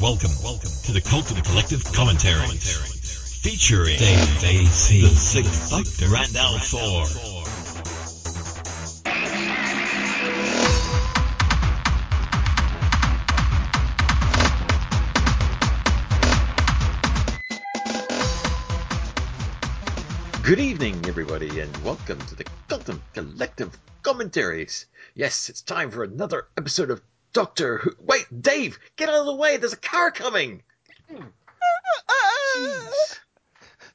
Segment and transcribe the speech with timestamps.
[0.00, 6.16] Welcome, welcome to the Cult of the Collective Commentaries, featuring Dave AC, the Sixth Doctor,
[6.16, 7.04] and Al Thor.
[20.42, 24.86] Good evening, everybody, and welcome to the Cultum Collective Commentaries.
[25.14, 27.92] Yes, it's time for another episode of Doctor Who.
[28.00, 29.56] Wait, Dave, get out of the way!
[29.56, 30.62] There's a car coming.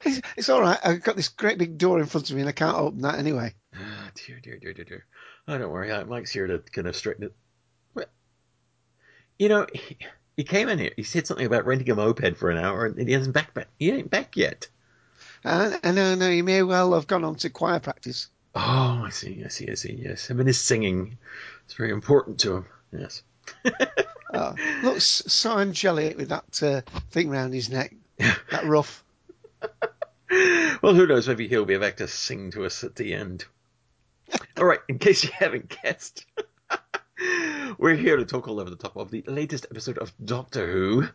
[0.04, 0.78] It's, it's all right.
[0.84, 3.18] I've got this great big door in front of me, and I can't open that
[3.18, 3.54] anyway.
[3.74, 5.06] Ah, dear, dear, dear, dear, dear.
[5.48, 6.04] Oh, don't worry.
[6.04, 7.34] Mike's here to kind of straighten it.
[7.94, 8.06] Well,
[9.38, 9.98] you know, he,
[10.36, 10.92] he came in here.
[10.96, 13.52] He said something about renting a moped for an hour, and he hasn't back.
[13.54, 14.68] back he ain't back yet.
[15.44, 18.28] Uh, no, no, he may well have gone on to choir practice.
[18.54, 20.00] Oh, I see, I see, I see.
[20.02, 21.18] Yes, him and his singing.
[21.64, 22.66] It's very important to him.
[22.92, 23.22] Yes.
[24.34, 26.80] Oh, looks so angelic with that uh,
[27.12, 27.94] thing round his neck.
[28.18, 29.04] That ruff.
[30.82, 31.28] Well, who knows?
[31.28, 33.44] Maybe he'll be back to sing to us at the end.
[34.56, 36.26] All right, in case you haven't guessed,
[37.78, 41.08] we're here to talk all over the top of the latest episode of Doctor Who,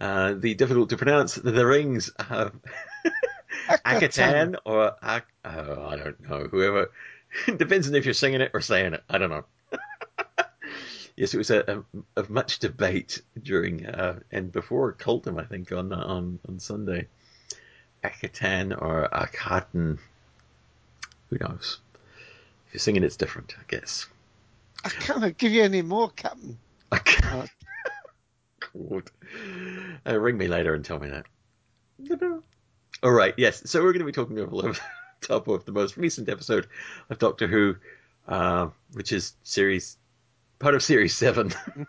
[0.00, 2.52] uh, the difficult to pronounce The Rings of
[3.84, 6.48] Akhaten or Ak- oh, I don't know.
[6.50, 6.90] Whoever
[7.56, 9.04] depends on if you're singing it or saying it.
[9.08, 9.44] I don't know.
[11.16, 15.72] Yes, it was a, a, of much debate during uh, and before Cultum, I think,
[15.72, 17.08] on on on Sunday.
[18.04, 19.98] Akhaten or Akhaten.
[21.30, 21.78] Who knows?
[22.66, 24.06] If you're singing, it's different, I guess.
[24.84, 26.58] I can't give you any more, Captain.
[26.92, 27.50] I can't.
[28.74, 29.10] God.
[30.06, 31.26] Uh, ring me later and tell me that.
[33.02, 33.62] All right, yes.
[33.68, 34.80] So we're going to be talking over the
[35.20, 36.68] top of the most recent episode
[37.10, 37.76] of Doctor Who,
[38.28, 39.96] uh, which is series
[40.58, 41.52] part of series seven.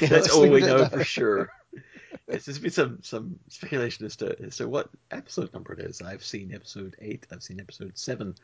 [0.00, 0.92] Yeah, That's all we know that.
[0.92, 1.50] for sure.
[2.28, 6.00] Yes, there's been some some speculation as to as to what episode number it is.
[6.00, 7.26] I've seen episode eight.
[7.30, 8.34] I've seen episode seven.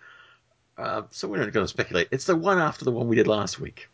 [0.77, 2.09] Uh, so we're not going to speculate.
[2.11, 3.89] It's the one after the one we did last week.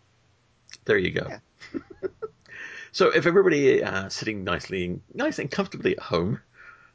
[0.86, 1.28] There you go.
[2.92, 6.40] so if everybody uh, sitting nicely, nice and comfortably at home,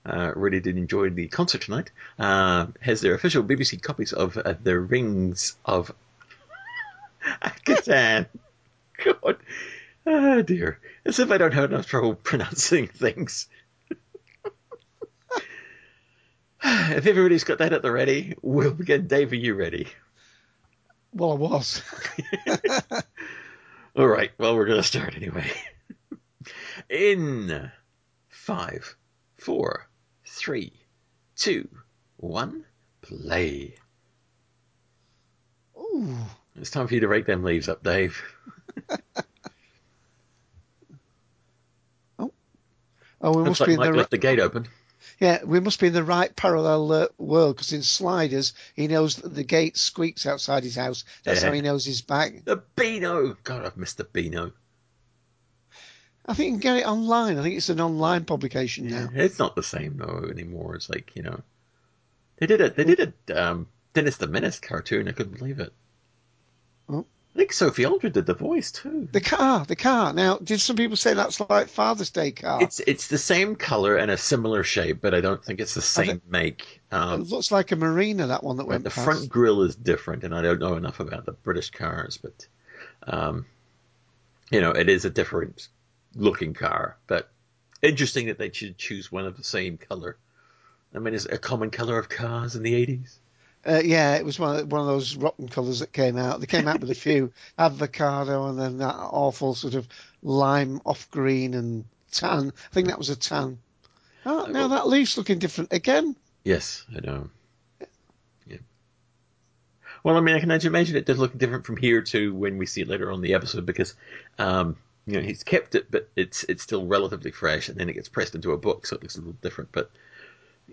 [0.06, 4.56] uh, really did enjoy the concert tonight, uh, has their official BBC copies of uh,
[4.62, 5.94] The Rings of
[7.42, 8.28] Akhaten.
[9.04, 9.38] God.
[10.06, 10.80] Oh dear.
[11.06, 13.48] As if I don't have enough trouble pronouncing things.
[16.64, 19.08] if everybody's got that at the ready, we'll begin.
[19.08, 19.88] Dave, are you ready?
[21.14, 21.82] Well, I was.
[23.96, 24.32] All right.
[24.38, 25.52] Well, we're going to start anyway.
[26.90, 27.72] In
[28.30, 28.96] five,
[29.38, 29.90] four,
[30.26, 30.74] three,
[31.36, 31.68] two,
[32.18, 32.66] one,
[33.02, 33.76] play.
[35.78, 36.16] Ooh.
[36.56, 38.22] It's time for you to rake them leaves up, Dave.
[42.20, 42.32] Oh,
[43.22, 44.68] oh, we Looks must like be in Mike the left the gate open.
[45.20, 49.18] yeah, we must be in the right parallel uh, world because in Sliders he knows
[49.18, 51.04] that the gate squeaks outside his house.
[51.24, 51.48] That's Yeah.
[51.48, 52.44] how he knows he's back.
[52.46, 53.36] The Beano.
[53.44, 54.52] God, I've missed the Beano.
[56.26, 57.38] I think you can get it online.
[57.40, 59.10] I think it's an online publication now.
[59.14, 60.76] It's not the same though anymore.
[60.76, 61.42] It's like you know,
[62.38, 62.76] they did it.
[62.76, 65.08] They did a um, Dennis the Menace cartoon.
[65.08, 65.74] I couldn't believe it.
[66.88, 67.06] Oh.
[67.34, 69.08] I think Sophie Aldred did the voice too.
[69.12, 70.12] The car, the car.
[70.12, 72.62] Now, did some people say that's like Father's Day car?
[72.62, 75.82] It's it's the same color and a similar shape, but I don't think it's the
[75.82, 76.82] same think- make.
[76.92, 79.06] it Um, looks like a Marina, that one that went the past.
[79.06, 82.48] front grille is different, and I don't know enough about the British cars, but
[83.08, 83.46] um,
[84.50, 85.70] you know, it is a different
[86.16, 86.98] looking car.
[87.08, 87.30] But
[87.82, 90.18] interesting that they should choose one of the same color.
[90.94, 93.20] I mean, is it a common color of cars in the eighties?
[93.66, 96.40] Uh, yeah, it was one of, one of those rotten colours that came out.
[96.40, 99.88] They came out with a few avocado and then that awful sort of
[100.24, 102.52] lime off green and tan.
[102.56, 103.60] I think that was a tan.
[104.26, 106.16] Oh, now that leaf's looking different again.
[106.44, 107.30] Yes, I know.
[108.48, 108.58] Yeah.
[110.04, 112.66] Well, I mean, I can imagine it does look different from here to when we
[112.66, 113.96] see it later on in the episode because,
[114.40, 114.76] um,
[115.06, 118.10] you know, he's kept it, but it's it's still relatively fresh, and then it gets
[118.10, 119.72] pressed into a book, so it looks a little different.
[119.72, 119.92] But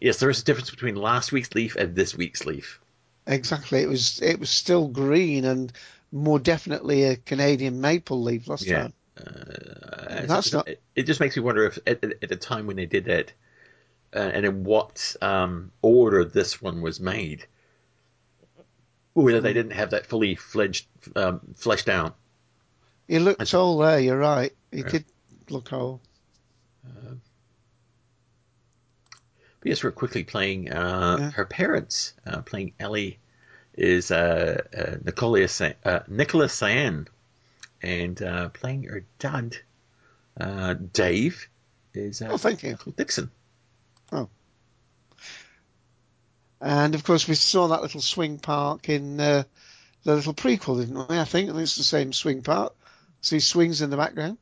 [0.01, 2.81] Yes, there is a difference between last week's leaf and this week's leaf.
[3.27, 3.81] Exactly.
[3.83, 5.73] It was it was still green and
[6.13, 8.83] more definitely a Canadian maple leaf last Yeah.
[8.83, 8.93] time.
[9.19, 12.67] Uh, That's it, not- It, it just makes me wonder if at, at the time
[12.67, 13.33] when they did it,
[14.15, 17.45] uh, and in what um, order this one was made,
[19.15, 20.87] whether they didn't have that fully fledged,
[21.17, 22.17] um, fleshed out.
[23.09, 23.99] He looked old there.
[23.99, 24.53] You're right.
[24.71, 24.89] It Yeah.
[24.91, 25.05] did
[25.51, 26.01] look old.
[29.69, 31.31] We're quickly playing uh, Yeah.
[31.33, 32.15] her parents.
[32.27, 33.19] Uh, playing Ellie
[33.75, 34.81] is uh, uh,
[35.89, 37.09] uh, Nicola Sian,
[37.83, 39.57] and uh, playing her dad,
[40.41, 41.49] uh, Dave,
[41.95, 42.71] is uh, Oh, thank you.
[42.71, 43.31] Michael Dixon.
[46.61, 49.45] And of course, we saw that little swing park in uh,
[50.03, 51.17] the little prequel, didn't we?
[51.17, 52.75] I think I think it's the same swing park.
[53.21, 54.39] See swings in the background.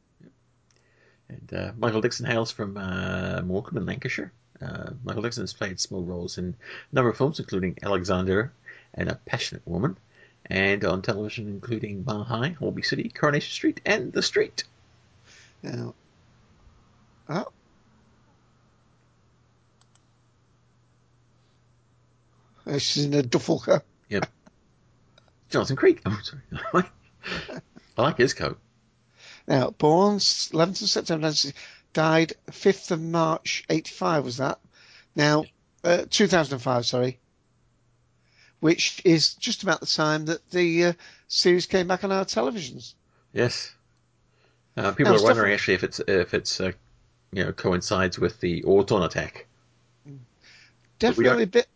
[1.28, 4.32] And uh, Michael Dixon hails from uh, Morecambe in Lancashire.
[4.60, 6.54] Uh, Michael Dixon has played small roles in
[6.90, 8.52] a number of films, including Alexander
[8.94, 9.96] and A Passionate Woman,
[10.46, 14.64] and on television, including Mile High, Holby City, Coronation Street, and The Street.
[15.62, 15.94] Now,
[17.28, 17.48] Oh.
[22.78, 23.82] She's in a duffel coat.
[24.08, 24.26] Yep.
[25.50, 26.00] Jonathan Creek.
[26.04, 26.84] Oh, sorry.
[27.98, 28.58] I like his coat.
[29.46, 31.54] Now, born 11th of September, 1960,
[31.96, 34.60] died 5th of March 85, was that?
[35.14, 35.46] Now,
[35.82, 37.18] uh, 2005, sorry.
[38.60, 40.92] Which is just about the time that the uh,
[41.28, 42.92] series came back on our televisions.
[43.32, 43.74] Yes.
[44.76, 46.72] Uh, people No, are wondering actually if it's if it's uh,
[47.32, 49.46] you know coincides with the Orton attack.
[50.98, 51.66] Definitely a bit,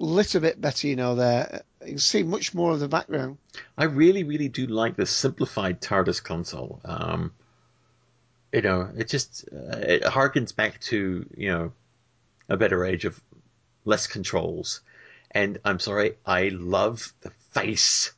[0.00, 1.62] lit a bit better, you know, there.
[1.82, 3.38] You can see much more of the background.
[3.78, 6.80] I really, really do like the simplified TARDIS console.
[6.84, 7.32] Um,
[8.52, 11.72] you know, it just uh, it harkens back to you know
[12.48, 13.20] a better age of
[13.84, 14.80] less controls.
[15.30, 18.12] And I'm sorry, I love the face.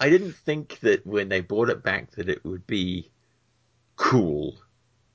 [0.00, 3.10] I didn't think that when they brought it back that it would be
[3.94, 4.56] cool.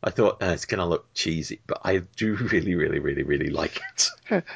[0.03, 3.79] I thought uh, it's gonna look cheesy, but I do really, really, really, really like
[3.93, 4.09] it.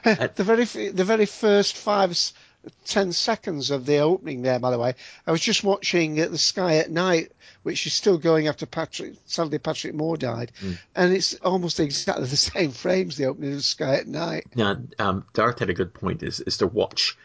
[0.36, 2.18] the very f- the very first five
[2.66, 4.94] s- ten seconds of the opening there, by the way,
[5.28, 7.32] I was just watching uh, the Sky at Night,
[7.64, 9.14] which is still going after Patrick.
[9.26, 10.52] Sadly, Patrick Moore died,
[10.96, 13.18] and it's almost exactly the same frames.
[13.18, 14.46] The opening of The Sky at Night.
[14.56, 17.18] Now, um, Darth had a good point is, is to watch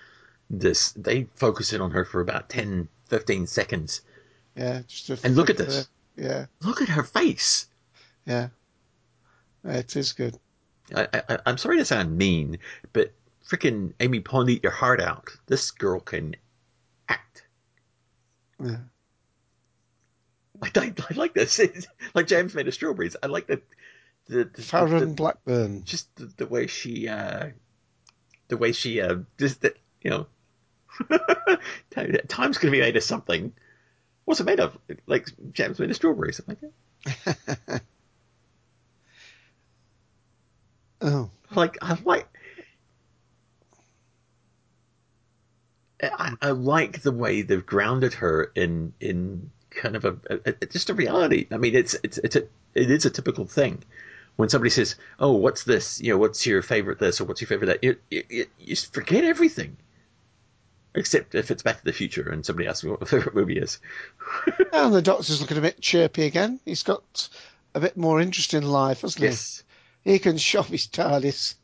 [0.49, 0.93] this.
[0.93, 4.03] They focus in on her for about 10, 15 seconds.
[4.57, 5.89] Yeah, just And look at this.
[6.17, 6.31] there.
[6.31, 7.67] Yeah, Look at her face.
[8.27, 8.49] yeah,
[9.65, 10.39] Yeah, it is good.
[10.95, 12.59] I, I, I'm sorry to sound mean,
[12.93, 13.13] but
[13.49, 15.29] freaking Amy Pond, eat your heart out.
[15.47, 16.37] This girl can
[17.09, 17.43] act.
[18.63, 18.77] Yeah.
[20.63, 21.59] I, I, I like this.
[21.59, 23.17] It's like James made of strawberries.
[23.23, 23.63] I like the
[24.27, 25.85] the, the, Farren the- Blackburn.
[25.85, 27.49] just the, the way she uh
[28.49, 30.27] the way she uh just that you know
[32.29, 33.53] time's gonna be made of something
[34.25, 34.77] what's it made of
[35.07, 36.57] like James made of strawberries something
[37.25, 37.25] like
[37.67, 37.83] that
[41.01, 42.30] Oh, like I like
[46.03, 50.67] I, I like the way they've grounded her in in kind of a, a, a-
[50.67, 51.47] just a reality.
[51.51, 52.45] I mean, it's it's it's a
[52.75, 53.83] it is a typical thing
[54.37, 56.01] when somebody says, "Oh, what's this?
[56.01, 59.25] You know, what's your favorite this or what's your favorite that?" You you, you forget
[59.25, 59.77] everything,
[60.95, 63.59] except if it's Back to the Future and somebody asks me what my favorite movie
[63.59, 63.79] is.
[64.73, 66.61] and the Doctor's looking a bit chirpy again.
[66.65, 67.29] He's got
[67.75, 69.63] a bit more interest in life, hasn't Yes,
[70.03, 70.13] he?
[70.13, 71.55] He can shop his TARDIS.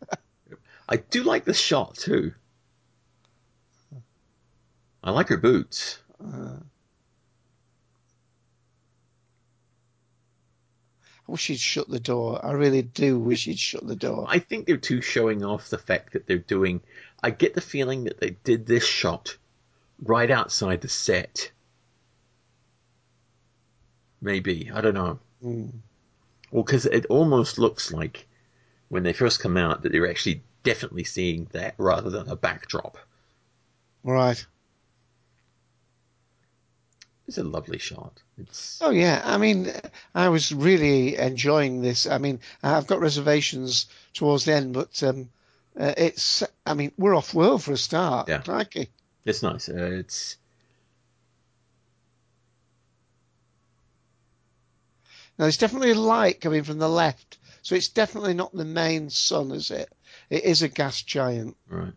[0.88, 2.32] I do like the shot too.
[5.06, 6.00] I like her boots.
[6.20, 6.58] I
[11.28, 12.44] wish he'd shut the door.
[12.44, 14.26] I really do wish he'd shut the door.
[14.28, 16.80] I think they're too showing off the fact that they're doing.
[17.22, 19.36] I get the feeling that they did this shot
[20.02, 21.52] right outside the set.
[24.20, 25.20] Maybe I don't know.
[25.44, 25.70] Mm.
[26.50, 28.26] Well, because it almost looks like
[28.88, 32.98] when they first come out that they're actually definitely seeing that rather than a backdrop.
[34.02, 34.44] Right.
[37.28, 38.22] It's a lovely shot.
[38.38, 39.20] It's Oh yeah.
[39.24, 39.72] I mean,
[40.14, 42.06] I was really enjoying this.
[42.06, 45.30] I mean, I've got reservations towards the end, but um,
[45.78, 46.44] uh, it's.
[46.64, 48.28] I mean, we're off world for a start.
[48.28, 48.38] Yeah.
[48.38, 48.90] Crikey.
[49.24, 49.68] it's nice.
[49.68, 50.36] Uh, it's
[55.38, 59.10] Now, there's definitely a light coming from the left, so it's definitely not the main
[59.10, 59.92] sun, is it?
[60.30, 61.56] It is a gas giant.
[61.68, 61.92] right.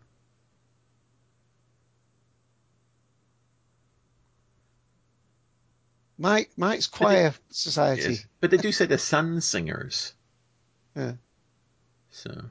[6.20, 8.02] Mike, Mike's Choir Society.
[8.02, 8.26] Yes.
[8.42, 10.14] But they do say the Sun Singers.
[10.96, 11.14] Yeah.
[12.12, 12.44] So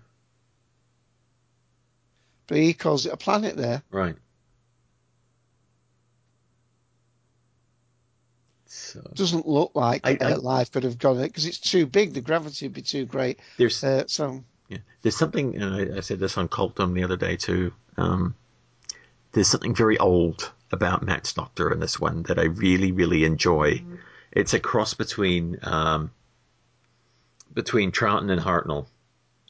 [2.47, 3.83] But he calls it a planet there.
[3.91, 4.17] right.
[8.71, 12.15] So Doesn't look like I- I- uh, life could have gone because it's too big.
[12.15, 13.39] The gravity would be too great.
[13.59, 14.79] there's Uh, so Yeah.
[15.03, 17.73] There's something, and I, I said this on Cultum the other day too.
[17.99, 18.35] Um,
[19.33, 23.83] there's something very old about Matt's Doctor in this one that I really, really enjoy.
[24.33, 26.11] It's a cross between um,
[27.53, 28.87] between Troughton and Hartnell.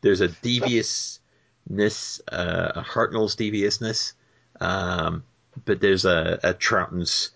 [0.02, 4.14] There's a deviousness, uh, Hartnell's deviousness,
[4.60, 5.24] um,
[5.64, 7.30] but there's a, a Troughton's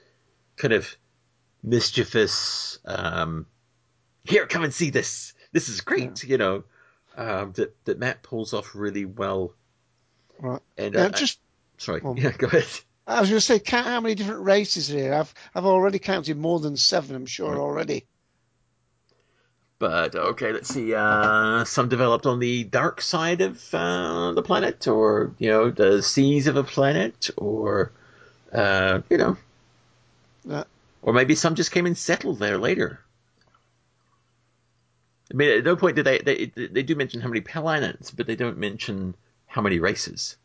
[0.56, 0.96] kind of
[1.62, 2.78] mischievous.
[2.84, 3.46] Um,
[4.24, 5.34] Here, come and see this.
[5.52, 6.22] This is great.
[6.24, 6.64] You know,
[7.16, 9.54] um, that that Matt pulls off really well.
[10.38, 10.62] right.
[10.78, 11.38] And uh, just
[11.78, 12.66] sorry, um, yeah, go ahead.
[13.06, 15.14] I was going to say, count how many different races are here.
[15.14, 17.14] I've I've already counted more than seven.
[17.16, 18.06] I'm sure already.
[19.78, 20.94] But okay, let's see.
[20.94, 26.02] Uh, some developed on the dark side of uh, the planet, or you know, the
[26.02, 27.92] seas of a planet, or
[28.52, 29.36] uh, you know,
[30.44, 30.64] Yeah.
[31.02, 33.00] or maybe some just came and settled there later.
[35.32, 38.26] I mean, at no point did they they they do mention how many planets, but
[38.26, 39.16] they don't mention
[39.46, 40.36] how many races.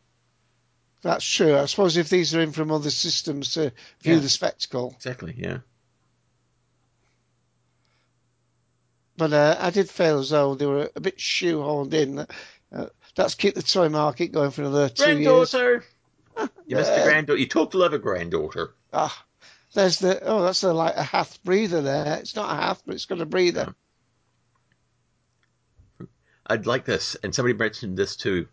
[1.02, 1.56] That's true.
[1.56, 4.18] I suppose if these are in from other systems to view Yeah.
[4.18, 4.92] the spectacle.
[4.96, 5.34] Exactly.
[5.36, 5.58] Yeah.
[9.16, 12.26] But uh, I did feel as though they were a bit shoehorned in.
[12.72, 12.86] Uh,
[13.16, 15.50] that's keep the toy market going for another two years.
[15.50, 15.84] Granddaughter.
[16.68, 17.40] You missed the granddaughter.
[17.40, 18.72] You talk to love a granddaughter.
[18.92, 19.24] Ah,
[19.74, 22.18] there's the oh, that's a, like a half breather there.
[22.18, 23.74] It's not a half, but it's got a breather.
[26.46, 28.46] I'd like this, and somebody mentioned this too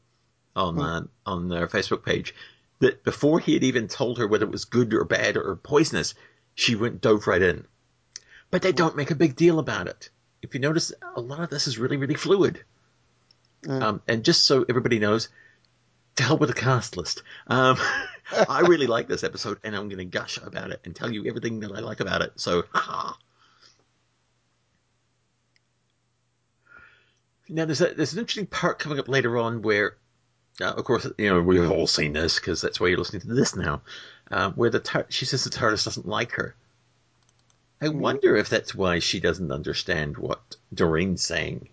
[0.56, 2.34] on uh, on their Facebook page.
[2.80, 6.14] That before he had even told her whether it was good or bad or poisonous,
[6.56, 7.66] she went dove right in.
[8.52, 10.10] But they don't make a big deal about it.
[10.42, 12.64] If you notice, a lot of this is really really fluid.
[13.68, 13.88] Yeah.
[13.88, 15.30] Um, and just so everybody knows,
[16.16, 17.24] to hell with the cast list.
[17.48, 17.78] Um,
[18.50, 21.26] I really like this episode, and I'm going to gush about it and tell you
[21.28, 22.34] everything that I like about it.
[22.38, 22.64] So,
[27.50, 29.98] now there's a, there's an interesting part coming up later on where,
[30.62, 33.34] uh, of course, you know we've all seen this because that's why you're listening to
[33.34, 33.82] this now,
[34.32, 36.56] um, where the tar- she says the TARDIS doesn't like her.
[37.82, 40.40] I wonder if that's why she doesn't understand what
[40.74, 41.70] Doreen's saying.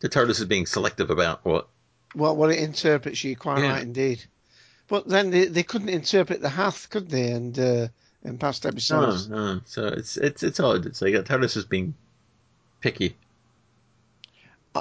[0.00, 1.68] The TARDIS is being selective about what
[2.12, 3.72] What what it interprets, you're quite Yeah.
[3.72, 4.24] right indeed.
[4.88, 7.30] But then they, they couldn't interpret the Hath, could they?
[7.30, 7.88] And uh,
[8.24, 9.60] in past No, episodes, no.
[9.64, 10.86] So it's it's it's odd.
[10.86, 11.94] It's like TARDIS is being
[12.80, 13.16] picky.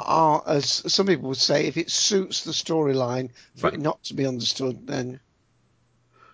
[0.08, 3.76] Or, as some people would say, if it suits the storyline for Right.
[3.76, 5.20] it not to be understood, then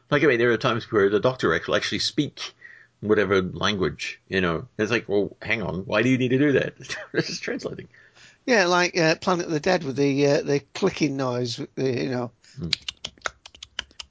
[0.09, 2.53] Like I mean, there are times where the Doctor will actually speak
[3.01, 4.19] whatever language.
[4.27, 6.73] You know, it's like, well, hang on, why do you need to do that?
[7.13, 7.87] this is translating.
[8.45, 12.31] yeah, like uh, Planet of the Dead with the uh, the clicking noise, you know.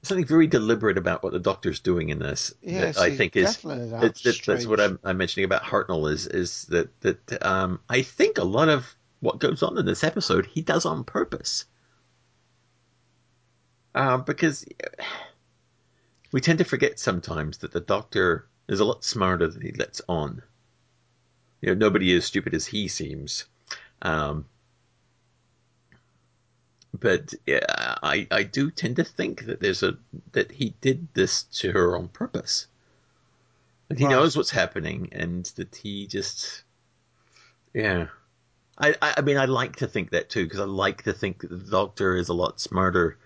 [0.03, 2.53] Something very deliberate about what the Doctor's doing in this.
[2.63, 4.79] Yes, I think is definitely that's it's, that's, that's what.
[4.81, 8.95] I'm, I'm mentioning about Hartnell is is that that um, I think a lot of
[9.21, 11.65] what goes on in this episode he does on purpose.
[13.95, 14.65] Uh, because
[16.31, 20.01] we tend to forget sometimes that the Doctor is a lot smarter than he lets
[20.09, 20.41] on.
[21.61, 23.45] You know, nobody is stupid as he seems.
[24.01, 24.45] Um,
[26.93, 27.65] but yeah,
[28.03, 29.97] I I do tend to think that there's a
[30.31, 32.67] that he did this to her on purpose.
[33.89, 34.09] That he Right.
[34.09, 36.63] knows what's happening, and that he just,
[37.73, 38.07] yeah.
[38.77, 41.49] I, I mean, I like to think that too because I like to think that
[41.49, 43.17] the Doctor is a lot smarter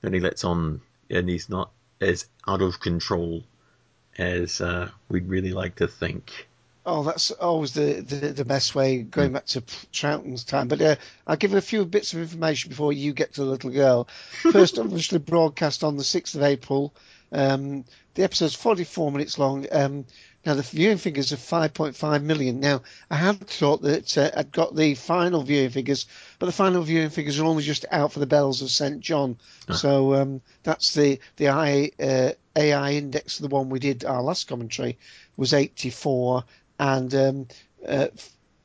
[0.00, 3.44] than he lets on, and he's not as out of control
[4.18, 6.48] as uh, we'd really like to think.
[6.88, 9.62] Oh, that's always the, the, the best way, going back to
[9.92, 10.68] Troughton's time.
[10.68, 13.70] But uh, I'll give a few bits of information before you get to the little
[13.70, 14.04] girl.
[14.52, 16.94] First, obviously, broadcast on the 6th of April.
[17.32, 17.84] Um,
[18.14, 19.66] the episode's 44 minutes long.
[19.72, 20.06] Um,
[20.46, 22.60] now, the viewing figures are 5.5 million.
[22.60, 26.06] Now, I had thought that uh, I'd got the final viewing figures,
[26.38, 29.00] but the final viewing figures are only just out for the Bells of St.
[29.00, 29.38] John.
[29.74, 34.46] So um, that's the, the I, uh, AI index, the one we did our last
[34.46, 34.98] commentary,
[35.36, 36.44] was 84
[36.78, 37.48] and um,
[37.86, 38.08] uh,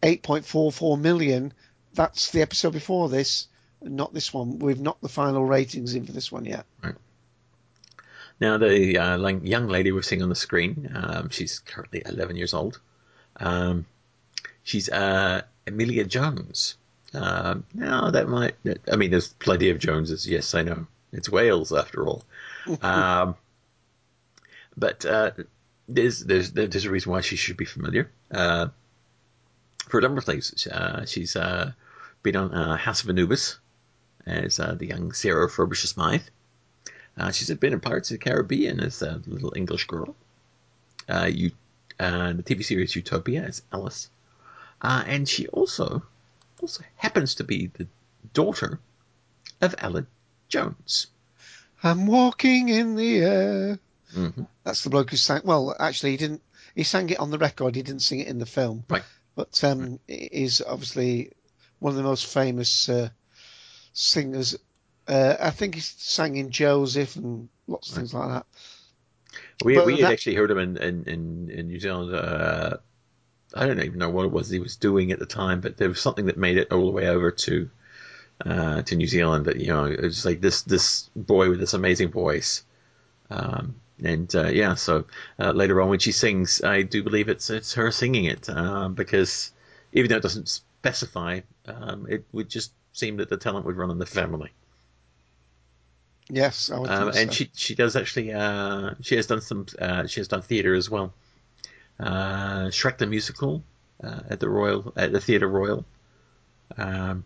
[0.04, 1.52] 8.44 million.
[1.96, 3.48] That's the episode before this,
[3.82, 4.60] not this one.
[4.60, 6.68] We've not the final ratings in for this one yet.
[8.42, 12.56] Now, the uh, young lady we're seeing on the screen, um, she's currently 11 years
[12.56, 12.80] old.
[13.38, 13.86] Um,
[14.64, 16.76] she's uh, Emilia Jones.
[17.14, 18.56] Um, now, that might,
[18.92, 20.28] I mean, there's plenty of Joneses.
[20.28, 20.88] Yes, I know.
[21.14, 22.24] It's Wales, after all.
[22.82, 23.36] um,
[24.76, 25.32] but uh,
[25.88, 28.10] there's, there's, there's a reason why she should be familiar.
[28.32, 28.70] Uh,
[29.88, 30.66] for a number of things.
[30.66, 31.74] Uh, she's uh,
[32.24, 33.60] been on uh, House of Anubis
[34.26, 36.24] as uh, the young Sarah Frobisher Smythe.
[37.18, 40.16] Uh, she's been in Pirates of the Caribbean as a little English girl.
[41.10, 41.52] Uh, you,
[42.00, 44.10] uh, the TV series Utopia as Alice,
[44.82, 46.04] uh, and she also
[46.62, 47.88] also happens to be the
[48.34, 48.80] daughter
[49.62, 50.06] of Aled
[50.48, 51.08] Jones.
[51.84, 53.80] I'm walking in the air.
[54.14, 55.42] hmm That's the bloke who sang.
[55.44, 56.42] Well, actually, he didn't.
[56.76, 57.76] He sang it on the record.
[57.76, 58.84] He didn't sing it in the film.
[58.88, 59.04] Right.
[59.36, 61.32] But um, is obviously
[61.80, 63.10] one of the most famous uh,
[63.94, 64.56] singers.
[65.12, 68.46] Uh, I think he sang in Joseph and lots of things like that.
[69.66, 72.16] We, But we had actually heard him in, in, in, in New Zealand.
[72.16, 72.78] Uh,
[73.54, 75.90] I don't even know what it was he was doing at the time, but there
[75.90, 77.70] was something that made it all the way over to
[78.46, 79.46] uh, to New Zealand.
[79.46, 82.64] That you know, it was like this this boy with this amazing voice.
[83.30, 85.06] Um, and uh, yeah, so
[85.38, 88.94] uh, later on when she sings, I do believe it's it's her singing it um,
[88.94, 89.52] because
[89.92, 93.92] even though it doesn't specify, um, it would just seem that the talent would run
[93.92, 94.52] in the family.
[96.30, 97.32] Yes, I would Um, and so.
[97.32, 100.90] she she does actually uh, she has done some uh, she has done theatre as
[100.90, 101.14] well.
[102.00, 103.64] Uh, Shrek the musical
[104.04, 105.86] uh, at the Royal at the Theatre Royal,
[106.78, 107.24] um,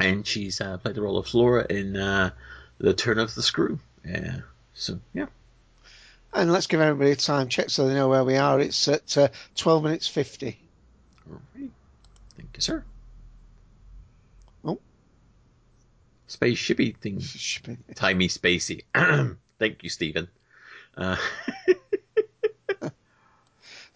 [0.00, 2.30] and she's uh, played the role of Flora in uh,
[2.78, 3.78] the Turn of the Screw.
[4.04, 4.38] Yeah,
[4.74, 5.26] so yeah,
[6.32, 8.60] And let's give everybody a time check so they know where we are.
[8.60, 10.58] It's at uh, 12 minutes 50.
[11.28, 11.70] all right.
[12.36, 12.84] Thank you, sir.
[14.64, 14.78] Oh.
[16.28, 17.22] Spaceshipy thing,
[17.94, 18.82] timey spacey.
[19.58, 20.28] Thank you, Stephen.
[20.96, 21.16] Uh,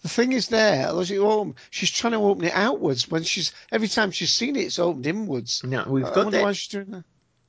[0.03, 3.53] The thing is there, although she open, she's trying to open it outwards when she's
[3.71, 5.63] every time she's seen it, it's opened inwards.
[5.63, 6.41] now we've I got that.
[6.41, 7.03] why she's doing that.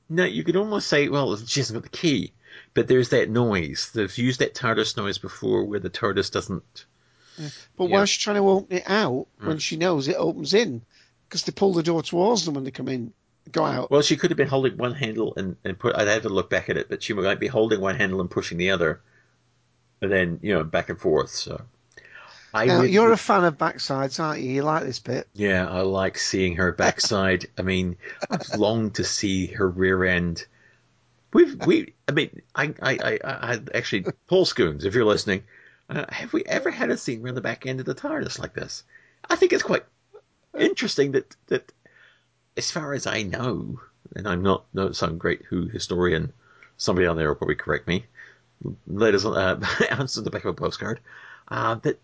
[0.07, 2.33] No, you could almost say, well, she hasn't got the key,
[2.75, 3.89] but there's that noise.
[3.95, 6.85] They've used that TARDIS noise before, where the TARDIS doesn't.
[7.75, 7.89] But Yeah.
[7.95, 9.61] why is she trying to open it out when Mm.
[9.61, 10.83] she knows it opens in?
[11.27, 13.13] Because they pull the door towards them when they come in,
[13.51, 13.91] go out.
[13.91, 15.95] Well, she could have been holding one handle and, and put.
[15.95, 18.29] I'd have to look back at it, but she might be holding one handle and
[18.29, 19.01] pushing the other,
[20.01, 21.29] and then you know back and forth.
[21.29, 21.61] So,
[22.53, 24.51] I now, would- you're a fan of backsides, aren't you?
[24.51, 25.27] You like this bit.
[25.33, 27.47] Yeah, I like seeing her backside.
[27.57, 27.97] I mean,
[28.29, 30.45] I've longed to see her rear end.
[31.33, 31.93] We've we.
[32.07, 35.43] I mean, I I I, I actually Paul Scoones, if you're listening,
[35.89, 38.53] uh, have we ever had a scene around the back end of the TARDIS like
[38.53, 38.83] this?
[39.29, 39.83] I think it's quite
[40.57, 41.71] interesting that that,
[42.57, 43.79] as far as I know,
[44.15, 46.33] and I'm not no some great Who historian.
[46.77, 48.05] Somebody on there will probably correct me.
[48.87, 50.99] Let us uh, answer the back of a postcard.
[51.47, 51.99] Uh, that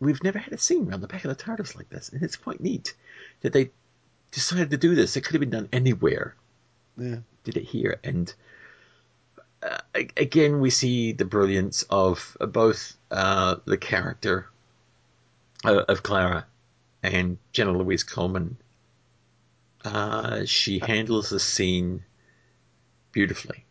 [0.00, 2.36] we've never had a scene around the back of the TARDIS like this, and it's
[2.36, 2.94] quite neat
[3.42, 3.70] that they
[4.30, 5.16] decided to do this.
[5.16, 6.34] It could have been done anywhere.
[6.96, 7.18] Yeah.
[7.44, 8.32] Did it here, and
[9.62, 14.46] uh, again we see the brilliance of both uh, the character
[15.64, 16.46] uh, of Clara
[17.02, 18.56] and Jenna Louise Coleman.
[19.84, 22.04] Uh, she handles the scene
[23.12, 23.64] beautifully.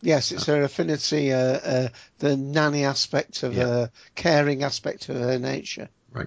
[0.00, 3.64] Yes, it's her affinity, uh, uh, the nanny aspect of Yeah.
[3.66, 5.88] her, caring aspect of her nature.
[6.10, 6.26] Right.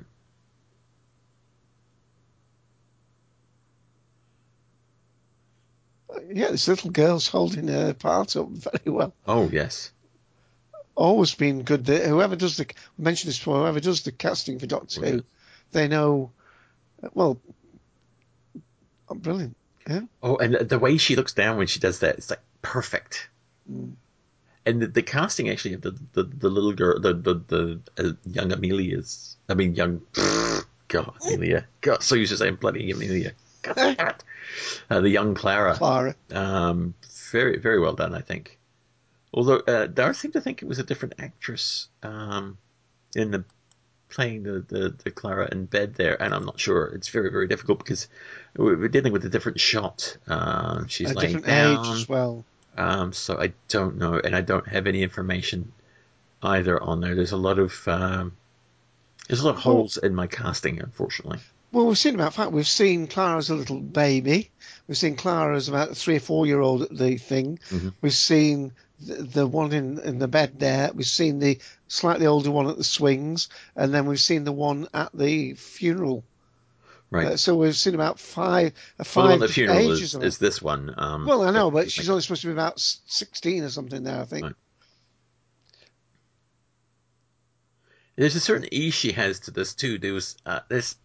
[6.34, 9.14] Yeah, this little girl's holding her part up very well.
[9.28, 9.92] Oh yes.
[10.96, 11.86] Always been good.
[11.88, 15.24] Whoever does the, mentioned this before, whoever does the casting for Doctor Oh, Who, yes.
[15.72, 16.32] they know,
[17.14, 17.38] well,
[19.10, 19.56] oh, brilliant.
[19.88, 20.02] Yeah.
[20.24, 23.30] Oh, and the way she looks down when she does that, it's like perfect.
[23.68, 28.14] And the, the casting actually of the, the, the little girl, the the, the uh,
[28.26, 30.02] young Amelia's, I mean young,
[30.88, 34.24] God Amelia, God, so used to saying bloody Amelia, God,
[34.90, 36.16] uh, the young Clara, Clara.
[36.32, 36.96] um,
[37.32, 38.58] very very well done, I think.
[39.34, 42.58] Although uh, I seem to think it was a different actress um,
[43.16, 43.44] in the
[44.10, 46.86] playing the, the, the Clara in bed there, and I'm not sure.
[46.88, 48.08] It's very very difficult because
[48.56, 50.16] we're dealing with a different shot.
[50.28, 52.46] Um, she's a laying different down, age as well.
[52.78, 55.72] um, so I don't know, and I don't have any information
[56.44, 57.16] either on there.
[57.16, 58.34] There's a lot of um,
[59.28, 61.40] there's a lot of holes in my casting, unfortunately.
[61.72, 64.50] Well, we've seen about fact we've seen Clara as a little baby.
[64.88, 67.60] We've seen Clara as about a three or four year old at the thing.
[67.70, 67.94] Mhm.
[68.02, 70.92] We've seen the, the one in, in the bed there.
[70.94, 74.88] We've seen the slightly older one at the swings, and then we've seen the one
[74.94, 76.24] at the funeral.
[77.12, 77.28] Right.
[77.28, 80.16] Uh, so we've seen about five, uh, well, five the one at the funeral ages
[80.16, 80.94] is, is this one.
[80.98, 84.04] Um, Well, I know, but like- she's only supposed to be about sixteen or something
[84.04, 84.44] there, I think.
[84.44, 84.56] Right.
[88.16, 89.98] There's a certain ease she has to this too.
[89.98, 90.96] There's uh, there's,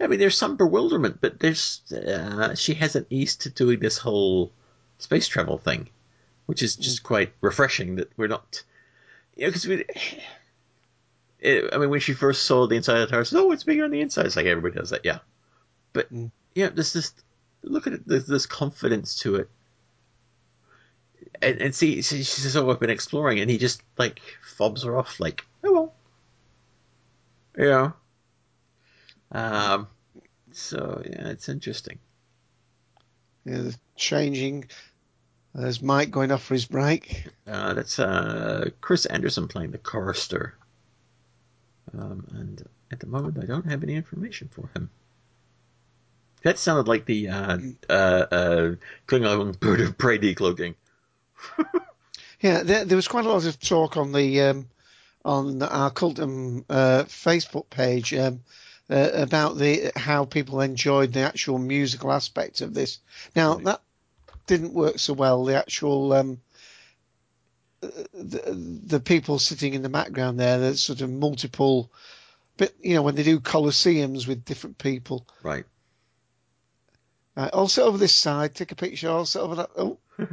[0.00, 3.96] I mean, there's some bewilderment, but there's uh, she has an ease to doing this
[3.96, 4.52] whole
[4.98, 5.88] space travel thing,
[6.46, 7.96] which is just quite refreshing.
[7.96, 8.62] That we're not,
[9.36, 9.84] you know, because we.
[11.40, 13.84] It, I mean, when she first saw the inside of the TARDIS, oh, it's bigger
[13.84, 14.24] on the inside.
[14.24, 15.18] It's like everybody does that, yeah.
[15.92, 16.30] But Mm.
[16.54, 17.12] yeah, there's this
[17.62, 18.06] look at it.
[18.08, 19.50] There's this confidence to it.
[21.42, 24.20] And, and see, she she says, "Oh, I've been exploring," and he just like
[24.56, 25.94] fobs her off, like, "Oh well,"
[27.58, 27.92] you know.
[29.32, 29.88] Um.
[30.52, 31.98] So yeah, it's interesting.
[33.44, 34.64] Yeah, the changing.
[35.54, 37.26] There's Mike going off for his break.
[37.46, 40.54] Uh, that's uh, Chris Anderson playing the chorister.
[41.96, 44.90] Um, and at the moment, I don't have any information for him.
[46.42, 48.74] That sounded like the uh, uh, uh,
[49.06, 50.74] Klingon bird of prey decloaking.
[52.44, 54.68] Yeah, there, there was quite a lot of talk on the um,
[55.24, 58.42] on our Cultum uh, Facebook page um,
[58.90, 62.98] uh, about the how people enjoyed the actual musical aspect of this.
[63.34, 63.80] Now that
[64.46, 65.44] didn't work so well.
[65.44, 66.40] The actual um,
[67.80, 71.90] the, the people sitting in the background there, there's sort of multiple,
[72.56, 75.26] but you know when they do colosseums with different people.
[75.42, 75.64] Right.
[77.36, 79.10] Uh, also over this side, take a picture.
[79.10, 79.70] Also over that.
[79.76, 79.98] Oh,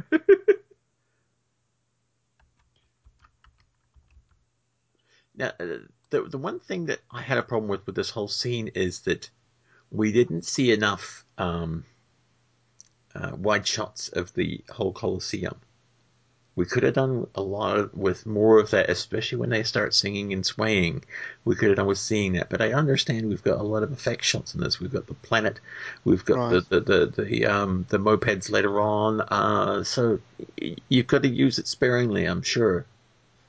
[5.34, 5.78] Now, uh,
[6.10, 9.00] the the one thing that I had a problem with with this whole scene is
[9.00, 9.30] that
[9.90, 11.84] we didn't see enough um,
[13.14, 15.56] uh, wide shots of the whole Colosseum.
[16.54, 19.94] We could have done a lot of, with more of that, especially when they start
[19.94, 21.02] singing and swaying.
[21.46, 23.90] We could have done with seeing that, but I understand we've got a lot of
[23.90, 24.78] effect shots in this.
[24.78, 25.60] We've got the planet,
[26.04, 26.62] we've got Right.
[26.70, 29.22] the the the the, um, the mopeds later on.
[29.22, 30.18] Uh, so
[30.60, 32.84] y- you've got to use it sparingly, I'm sure.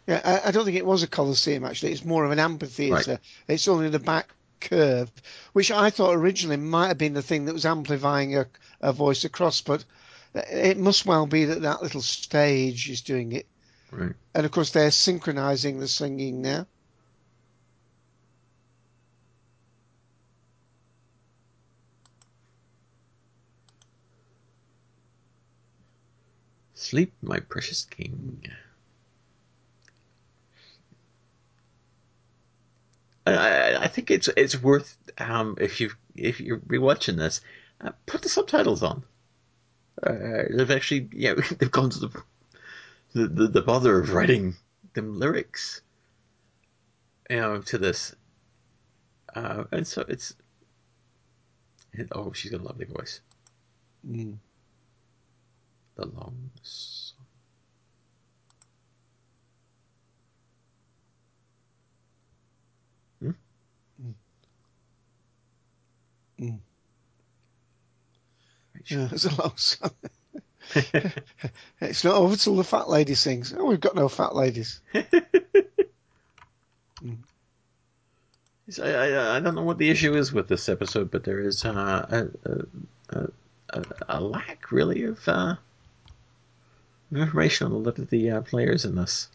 [0.07, 1.91] Yeah, I, I don't think it was a coliseum actually.
[1.91, 3.19] It's more of an amphitheatre.
[3.49, 4.29] It's only the back
[4.63, 5.11] curve,
[5.53, 8.47] which I thought originally might have been the thing that was amplifying a,
[8.81, 9.85] a voice across, but
[10.33, 13.45] it must well be that that little stage is doing it.
[13.91, 14.13] Right.
[14.33, 16.65] And of course, they're synchronizing the singing now.
[26.73, 28.43] Sleep, my precious king.
[33.25, 37.41] I, I, think it's it's worth um, if you if you're rewatching this,
[37.81, 39.03] uh, put the subtitles on.
[40.01, 42.23] Uh, they've actually yeah they've gone to the
[43.13, 44.55] the, the the bother of writing
[44.93, 45.81] them lyrics,
[47.29, 48.15] you know, to this,
[49.35, 50.35] uh, and so it's.
[51.93, 53.21] and- oh, she's got a lovely voice.
[54.07, 54.37] Mm.
[55.95, 56.49] The long.
[56.61, 57.13] s-
[63.19, 63.31] Hmm?
[66.39, 66.59] Mm.
[68.85, 69.91] Yeah, it's a long song.
[71.81, 73.53] It's not over till the fat lady sings.
[73.55, 74.79] Oh, we've got no fat ladies.
[78.69, 81.39] So I, I, I don't know what the issue is with this episode, but there
[81.39, 82.49] is uh, a,
[83.09, 83.29] a,
[83.69, 85.55] a, a lack, really, of, uh,
[87.13, 89.27] information on a lot of the uh, players in this.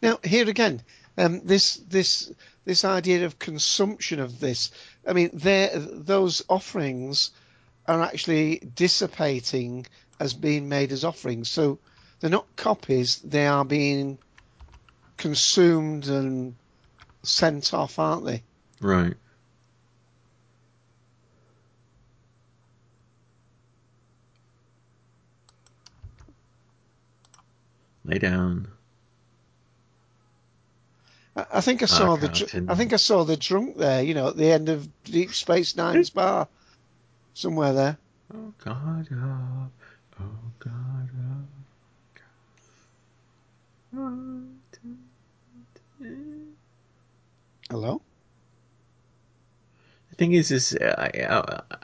[0.00, 0.80] Now, here again,
[1.18, 2.32] um, this this
[2.64, 4.70] this idea of consumption of this.
[5.06, 7.30] I mean, those offerings
[7.86, 9.86] are actually dissipating
[10.20, 11.48] as being made as offerings.
[11.48, 11.78] So
[12.20, 14.18] they're not copies; they are being
[15.16, 16.54] consumed and
[17.22, 18.42] sent off, aren't they?
[18.80, 19.14] Right.
[28.04, 28.68] Lay down.
[31.34, 32.66] I, think I saw the Captain.
[32.66, 34.02] dr- I think I saw the drunk there.
[34.02, 36.48] You know, at the end of Deep Space Nine's bar,
[37.34, 37.98] somewhere there.
[38.34, 39.68] Oh God, oh,
[40.20, 40.24] oh
[40.58, 41.42] God, oh.
[47.70, 48.02] Hello.
[50.10, 50.94] The thing is, is uh,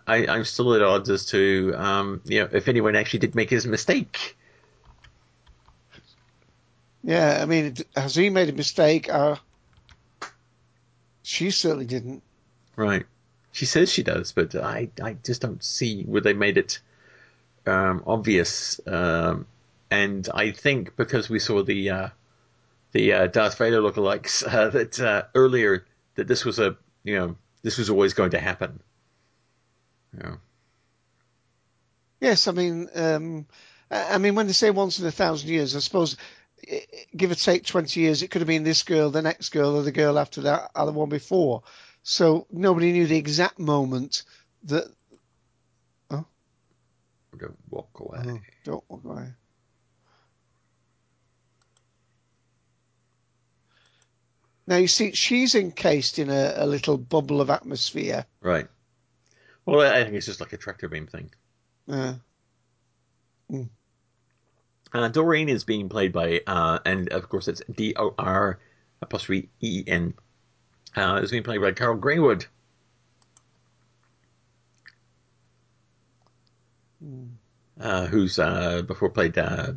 [0.07, 3.35] I, I, I'm still at odds as to, um, you know, if anyone actually did
[3.35, 4.37] make his mistake.
[7.09, 9.09] Yeah, I mean, has he made a mistake?
[9.09, 9.37] Uh,
[11.23, 12.23] she certainly didn't.
[12.77, 13.07] Right.
[13.51, 16.81] She says she does, but I, I just don't see where they made it
[17.67, 18.79] um, obvious.
[18.87, 19.47] Um,
[19.91, 22.09] and I think because we saw the uh,
[22.93, 27.37] the uh, Darth Vader lookalikes uh, that uh, earlier that this was a you know
[27.63, 28.81] this was always going to happen.
[30.15, 30.35] Yeah.
[32.21, 33.47] Yes, I mean, um,
[33.91, 36.19] I mean, when they say once in a thousand years, I suppose,
[37.17, 39.83] give or take twenty years, it could have been this girl, the next girl, or
[39.83, 41.63] the girl after that, or the one before.
[42.03, 44.25] So nobody knew the exact moment
[44.65, 44.85] that.
[47.37, 48.19] Don't walk away.
[48.27, 49.29] Oh, don't walk away.
[54.67, 58.27] Now you see, she's encased in a, a little bubble of atmosphere.
[58.41, 58.67] Right.
[59.65, 61.31] Well, I think it's just like a tractor beam thing.
[61.87, 62.15] Yeah.
[63.53, 63.65] Uh,
[64.93, 68.59] Doreen is being played by, uh, and of course it's D O R
[69.03, 70.15] apostrophe E N.
[70.97, 72.47] Uh, is being played by Karl Greenwood.
[77.81, 79.73] Uh, who's uh, before played uh,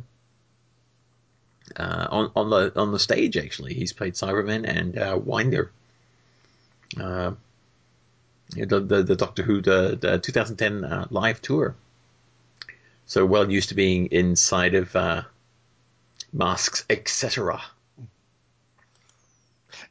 [1.76, 3.74] uh, on on the on the stage actually.
[3.74, 5.70] He's played Cyberman and uh, Winder.
[6.98, 7.32] Uh,
[8.50, 11.76] the, the the Doctor Who the, the 2010 uh, live tour.
[13.12, 15.24] So well used to being inside of uh,
[16.32, 17.60] masks, etc.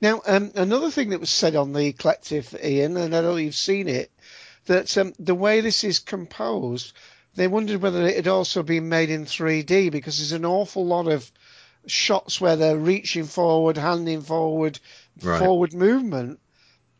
[0.02, 3.36] Now, um, another thing that was said on the collective, Ian, and I don't know
[3.36, 4.10] you've seen it,
[4.66, 6.94] that um, the way this is composed,
[7.36, 11.08] they wondered whether it had also been made in 3D because there's an awful lot
[11.08, 11.32] of
[11.86, 14.80] shots where they're reaching forward, handing forward,
[15.22, 15.38] Right.
[15.38, 16.40] forward movement.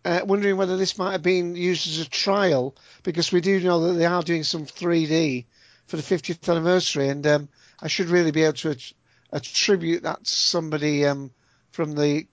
[0.06, 3.88] Uh, wondering whether this might have been used as a trial because we do know
[3.88, 5.46] that they are doing some 3D
[5.92, 7.50] for the 50th anniversary, and um,
[7.82, 8.94] I should really be able to att-
[9.34, 11.32] attribute that to somebody um,
[11.72, 12.28] from the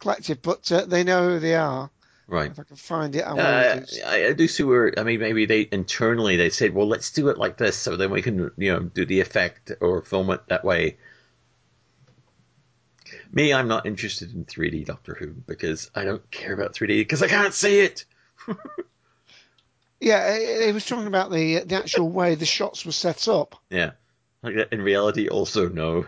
[0.00, 1.90] collective, but uh, they know who they are.
[2.26, 2.50] Right.
[2.50, 3.38] If I can find it, I.
[3.38, 3.84] Uh, do.
[4.04, 7.28] I, I do see where I mean maybe they internally they said well let's do
[7.28, 10.40] it like this so then we can you know do the effect or film it
[10.48, 10.96] that way.
[13.30, 17.22] Me, I'm not interested in 3D Doctor Who because I don't care about 3D because
[17.22, 18.06] I can't see it.
[20.04, 23.54] Yeah, he was talking about the the actual way the shots were set up.
[23.70, 23.92] Yeah,
[24.42, 26.04] like in reality also no.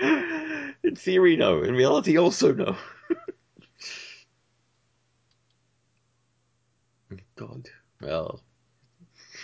[0.00, 2.76] in theory no, in reality also no.
[7.36, 7.68] God,
[8.00, 8.40] well,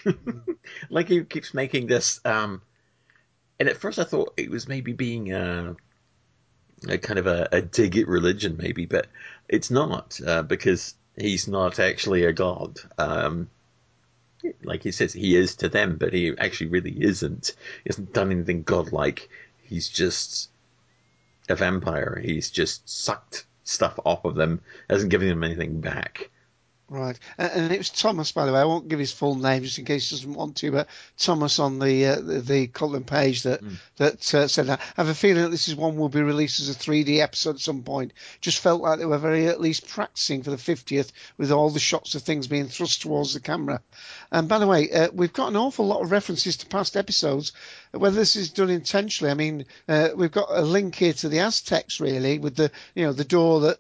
[0.89, 2.19] like he keeps making this.
[2.25, 2.63] Um,
[3.61, 5.75] and at first I thought it was maybe being uh,
[6.89, 9.07] a kind of a, a dig at religion, maybe, but
[9.51, 12.79] it's not uh, because he's not actually a god.
[12.97, 13.49] Um,
[14.63, 17.55] like he says, he is to them, but he actually really isn't.
[17.85, 19.29] He hasn't done anything godlike.
[19.63, 20.51] He's just
[21.49, 22.21] a vampire.
[22.23, 26.31] He's just sucked stuff off of them, hasn't given them anything back.
[26.91, 28.61] Right, and, and it was Thomas, by the way.
[28.61, 31.59] I won't give his full name just in case he doesn't want to, but Thomas
[31.59, 33.61] on the uh, the, the Colin page that
[33.99, 34.81] that uh, said that.
[34.81, 37.57] I have a feeling that this is one will be released as a 3D episode
[37.57, 38.15] at some point.
[38.41, 41.79] Just felt like they were very at least practicing for the 50th with all the
[41.79, 43.83] shots of things being thrust towards the camera.
[44.33, 47.53] And by the way, uh, we've got an awful lot of references to past episodes.
[47.93, 51.41] Whether this is done intentionally, I mean, uh, we've got a link here to the
[51.41, 53.79] Aztecs really with the you know the door that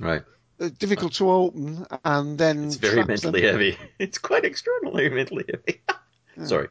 [0.00, 0.22] Right.
[0.60, 3.32] Uh, difficult to open and then It's very traps them.
[3.32, 3.78] mentally heavy.
[3.98, 5.82] It's quite extraordinarily mentally heavy.
[6.46, 6.68] Sorry.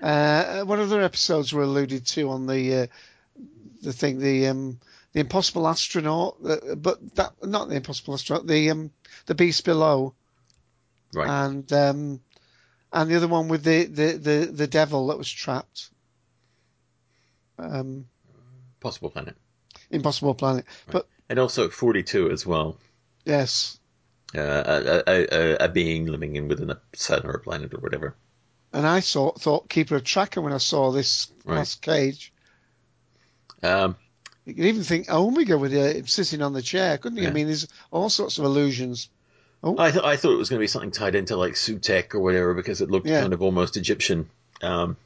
[0.00, 2.86] Uh, what other episodes were alluded to on the uh,
[3.82, 4.18] the thing?
[4.18, 4.78] The um,
[5.12, 8.46] the Impossible Astronaut, uh, but that not the Impossible Astronaut.
[8.46, 8.90] The um,
[9.26, 10.14] the Beast Below,
[11.12, 11.28] Right.
[11.28, 12.20] and um,
[12.92, 15.90] and the other one with the the the, the devil that was trapped.
[17.58, 18.06] Um,
[18.80, 19.36] Possible Planet.
[19.90, 22.78] Impossible Planet, but And also 42 as well.
[23.24, 23.78] Yes,
[24.34, 27.78] Uh, a, a, a, a being living in within a sun or a planet or
[27.80, 28.14] whatever.
[28.72, 31.56] and I saw, thought Keeper of Traken when I saw this Right.
[31.58, 32.32] last cage.
[33.62, 33.96] Um,
[34.44, 37.28] You could even think Omega with uh, sitting on the chair, couldn't you?
[37.28, 39.08] I mean, there's all sorts of illusions.
[39.62, 42.20] I, th- I thought it was going to be something tied into like Sutekh or
[42.20, 43.20] whatever because it looked Yeah.
[43.20, 44.30] kind of almost Egyptian.
[44.62, 44.96] Um,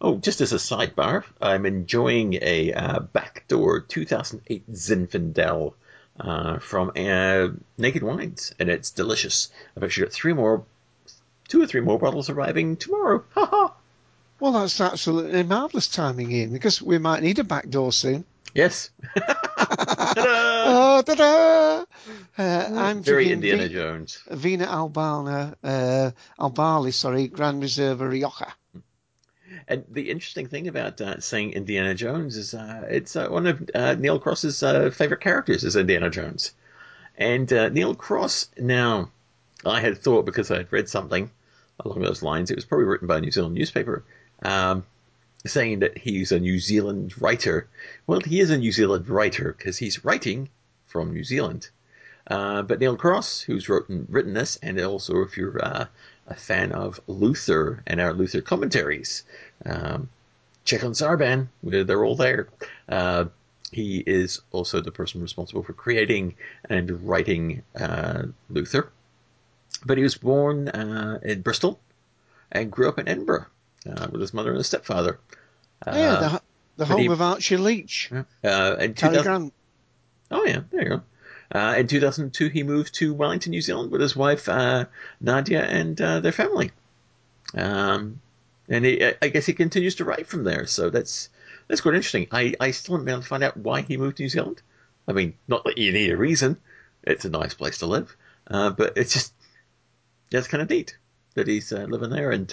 [0.00, 5.74] oh, just as a sidebar, I'm enjoying a uh, backdoor 2008 Zinfandel
[6.20, 7.48] uh, from uh,
[7.78, 9.50] Naked Wines, and it's delicious.
[9.76, 10.64] I've actually got three more,
[11.48, 13.24] two or three more bottles arriving tomorrow.
[13.34, 13.74] Ha ha!
[14.40, 18.24] Well, that's absolutely marvellous timing, Ian, because we might need a back door soon.
[18.54, 18.90] Yes.
[19.16, 20.24] Ta-da!
[20.66, 21.84] Oh, ta-da!
[22.38, 24.18] Uh, I'm Very Indiana Vi- Jones.
[24.30, 28.52] Vina Albana, uh, Albali, sorry, Grand Reserve Rioja.
[29.68, 33.68] And the interesting thing about uh, saying Indiana Jones is uh, it's uh, one of
[33.74, 36.52] uh, Neil Cross's uh, favorite characters is Indiana Jones.
[37.18, 39.10] And Neil Cross, now,
[39.64, 41.30] I had thought because I had read something
[41.80, 44.04] along those lines, it was probably written by a New Zealand newspaper,
[44.42, 44.84] um,
[45.46, 47.68] saying that he's a New Zealand writer.
[48.06, 50.50] Well, he is a New Zealand writer because he's writing
[50.84, 51.70] from New Zealand.
[52.28, 55.86] Uh, but Neil Cross, who's written, written this, and also if you're uh,
[56.26, 59.22] a fan of Luther and our Luther commentaries,
[59.64, 60.08] um,
[60.64, 61.48] check on Sarban.
[61.62, 62.48] They're all there.
[62.88, 63.26] Uh,
[63.72, 66.34] he is also the person responsible for creating
[66.68, 68.90] and writing uh, Luther.
[69.84, 71.78] But he was born uh, in Bristol
[72.52, 73.46] and grew up in Edinburgh
[73.88, 75.18] uh, with his mother and his stepfather.
[75.86, 76.42] Uh, yeah, the,
[76.78, 78.10] the home he- of Archie Leach.
[78.12, 79.52] uh, in Cary 2000 Grant.
[80.30, 81.02] Oh yeah, there you go.
[81.52, 84.86] Uh, in 2002, he moved to Wellington, New Zealand, with his wife uh,
[85.20, 86.70] Nadia and uh, their family.
[87.54, 88.20] Um,
[88.68, 90.66] and he, I- guess he continues to write from there.
[90.66, 91.28] So that's
[91.68, 92.28] that's quite interesting.
[92.30, 94.62] I, I still haven't been able to find out why he moved to New Zealand.
[95.08, 96.56] I mean, not that you need a reason.
[97.04, 98.16] It's a nice place to live,
[98.48, 99.32] uh, but it's just
[100.30, 100.96] that's kind of neat
[101.34, 102.30] that he's uh, living there.
[102.32, 102.52] And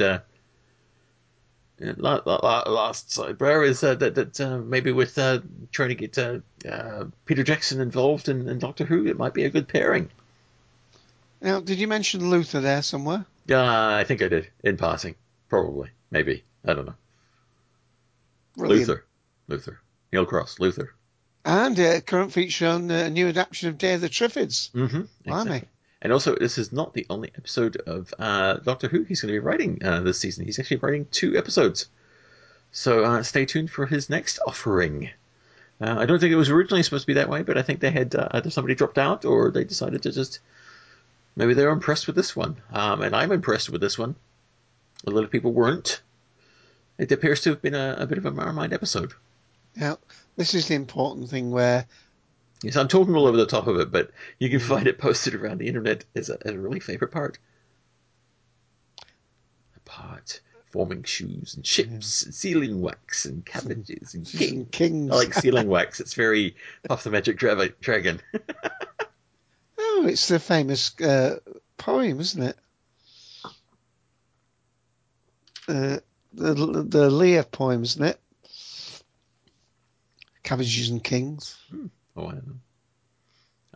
[1.83, 5.39] uh, uh, la- la- la- last is uh, that that uh, maybe with uh,
[5.71, 9.45] trying to get uh, uh, Peter Jackson involved in, in Doctor Who, it might be
[9.45, 10.09] a good pairing.
[11.41, 13.25] Now, did you mention Luther there somewhere?
[13.49, 15.15] Uh, I think I did in passing,
[15.49, 16.43] probably, maybe.
[16.65, 16.95] I don't know.
[18.55, 18.87] Brilliant.
[18.87, 19.05] Luther,
[19.47, 19.79] Luther,
[20.11, 20.93] Neil Cross, Luther.
[21.43, 24.71] And uh, current feature on a new adaptation of Day of the Triffids.
[24.71, 25.01] Mm-hmm.
[25.25, 25.63] Blimey.
[26.03, 29.39] And also, this is not the only episode of uh, Doctor Who he's going to
[29.39, 30.43] be writing uh, this season.
[30.43, 31.87] He's actually writing two episodes.
[32.73, 35.09] So uh, stay tuned for his next offering.
[35.79, 37.79] Uh, I don't think it was originally supposed to be that way, but I think
[37.79, 40.39] they had uh, either somebody dropped out or they decided to just
[41.37, 42.57] maybe they're impressed with this one.
[42.73, 44.15] Um, and I'm impressed with this one.
[45.07, 46.01] A lot of people weren't.
[46.97, 49.13] It appears to have been a, a bit of a Marmite episode.
[49.75, 49.99] Now,
[50.35, 51.85] this is the important thing where
[52.63, 55.35] Yes, I'm talking all over the top of it, but you can find it posted
[55.35, 57.37] around the internet as a, as a really favorite part.
[59.75, 60.39] A part
[60.71, 64.65] forming shoes and ships and sealing wax and cabbages and King king.
[64.65, 65.11] Kings.
[65.11, 65.99] I like sealing wax.
[65.99, 66.55] It's very
[66.87, 68.19] Puff the Magic Dra- Dragon.
[69.95, 71.37] Oh, it's the famous uh,
[71.77, 72.57] poem, isn't it?
[75.67, 75.99] Uh,
[76.33, 78.19] the the Lear poem, isn't it?
[80.41, 81.55] Cabbages and Kings.
[82.15, 82.59] Oh, I don't know.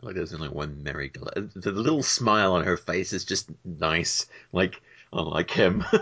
[0.01, 0.81] I like there's only one.
[0.83, 4.25] Gla- The little smile on her face is just nice.
[4.51, 4.81] Like,
[5.13, 5.83] unlike him.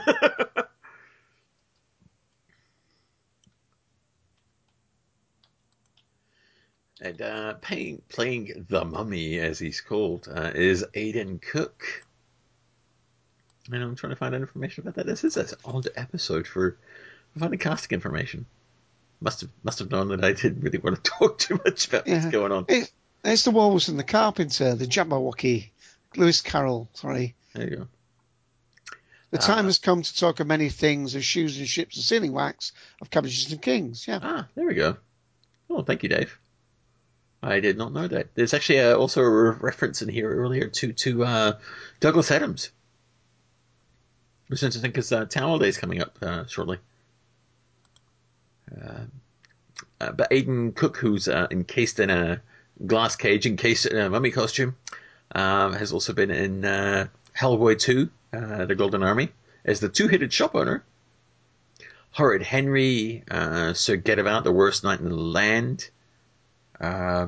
[7.02, 11.86] And uh, playing, playing the mummy, as he's called, uh, is Aidan Cook.
[13.71, 15.06] And I'm trying to find information about that.
[15.06, 16.78] This is an odd episode for
[17.38, 18.45] finding casting information.
[19.21, 22.08] Must have must have known that I didn't really want to talk too much about
[22.08, 22.65] what's going on.
[22.67, 22.91] It,
[23.23, 25.69] it's the Walrus and the Carpenter, the Jabberwocky,
[26.15, 26.89] Lewis Carroll.
[26.93, 27.34] Sorry.
[27.54, 27.88] There you go.
[29.32, 29.41] The Ah.
[29.41, 32.71] time has come to talk of many things, of shoes and ships and sealing wax,
[33.01, 34.08] of cabbages and kings.
[34.08, 34.19] Yeah.
[34.21, 34.97] Ah, there we go.
[35.69, 36.38] Oh, thank you, Dave.
[37.41, 38.34] I did not know that.
[38.36, 41.60] There's actually uh, also a reference in here earlier to to uh,
[41.99, 42.71] Douglas Adams.
[44.47, 46.78] Which is interesting because uh, Towel Day is coming up uh, shortly.
[48.71, 49.06] Uh,
[50.01, 52.41] uh, but Aidan Cook, who's uh, encased in a
[52.86, 54.75] glass cage, encased in a mummy costume,
[55.34, 56.62] um, has also been in
[57.38, 59.30] Hellboy 2, uh, The Golden Army,
[59.63, 60.84] as the two-headed shop owner.
[62.12, 65.89] Horrid Henry, uh, Sir Gadabout, the worst knight in the land,
[66.80, 67.28] uh,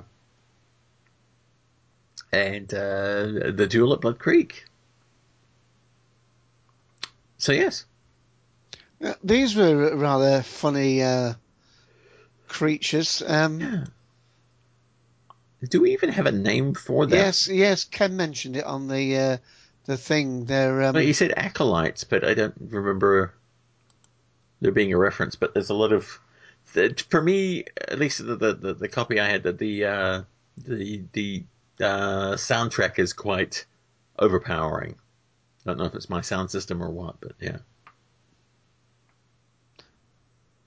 [2.31, 4.63] and uh, the duel at Blood Creek.
[7.37, 7.85] So yes,
[9.23, 11.33] These were rather funny uh,
[12.47, 13.21] creatures.
[13.25, 13.85] Um,
[15.69, 17.19] do we even have a name for them?
[17.19, 17.83] yes, yes.
[17.83, 19.37] Ken mentioned it on the uh,
[19.85, 20.45] the thing.
[20.45, 23.33] They're um, Well, he said acolytes, but I don't remember
[24.61, 25.35] there being a reference.
[25.35, 26.19] But there's a lot of,
[27.09, 30.21] for me, at least the the, the, the copy I had, that the uh,
[30.57, 31.43] the the
[31.79, 33.65] uh, soundtrack is quite
[34.17, 34.95] overpowering.
[35.65, 37.57] I don't know if it's my sound system or what, but yeah.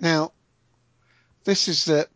[0.01, 0.33] Now,
[1.45, 2.09] this is the.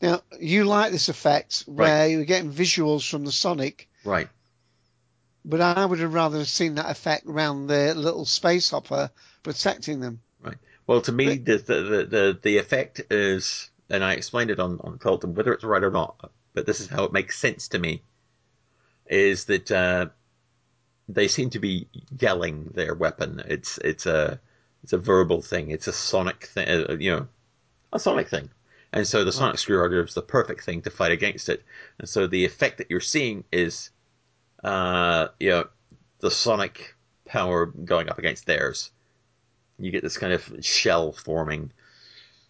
[0.00, 2.06] Now, you like this effect where Right.
[2.06, 4.28] you're getting visuals from the Sonic, Right.
[5.44, 9.10] but I would have rather have seen that effect around the little space hopper
[9.42, 10.20] protecting them.
[10.40, 10.58] Right.
[10.86, 14.98] Well, to me, the the, the, the, effect is, and I explained it on, on
[14.98, 18.02] Colton, whether it's right or not, but this is how it makes sense to me,
[19.06, 20.06] is that uh,
[21.08, 21.88] they seem to be
[22.20, 23.42] yelling their weapon.
[23.46, 24.40] It's it's a
[24.86, 25.70] it's a verbal thing.
[25.70, 26.68] It's a sonic thing.
[26.68, 27.28] Uh, you know,
[27.92, 28.48] a sonic thing.
[28.92, 31.62] And so the sonic screwdriver is the perfect thing to fight against it.
[31.98, 33.90] And so the effect that you're seeing is,
[34.64, 35.68] uh, you know,
[36.20, 36.94] the sonic
[37.26, 38.90] power going up against theirs
[39.78, 41.72] you get this kind of shell forming.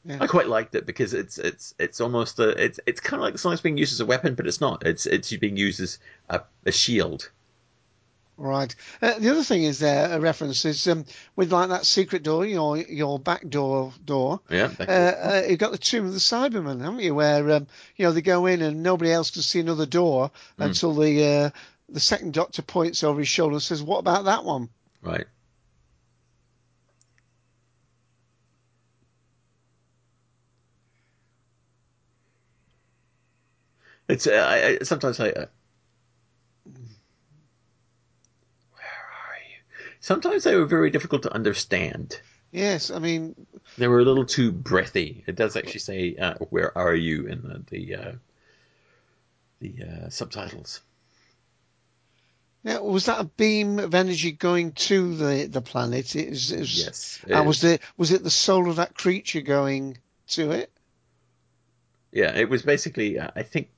[0.05, 0.19] Yeah.
[0.21, 3.33] I quite liked it because it's it's it's almost a it's it's kind of like
[3.33, 4.87] the sonic's being used as a weapon, but it's not.
[4.87, 7.31] It's it's being used as a, a shield.
[8.39, 8.75] Right.
[9.01, 11.07] Uh, the other thing is there a reference is um,
[11.37, 14.41] with like that secret door, your your back door door.
[14.51, 14.71] Yeah.
[14.79, 17.15] Uh, uh, you've got the Tomb of the Cybermen, haven't you?
[17.15, 17.67] Where um,
[17.97, 21.51] you know they go in and nobody else can see another door until the uh,
[21.89, 24.69] the second Doctor points over his shoulder and says, "What about that one?"
[25.01, 25.27] right.
[34.09, 35.47] It's uh, I, I, sometimes I
[40.07, 42.21] Sometimes they were very difficult to understand.
[42.53, 43.35] Yes, I mean,
[43.77, 45.25] They were a little too breathy.
[45.27, 48.13] It does actually say uh, "Where are you?" in the the, uh,
[49.59, 50.81] the uh, subtitles.
[52.63, 56.15] now, was that a beam of energy going to the the planet?
[56.15, 57.21] It was, it was, Yes.
[57.29, 59.99] And was the was it the soul of that creature going
[60.29, 60.71] to it?
[62.13, 63.19] Yeah, it was basically.
[63.19, 63.71] Uh, I think.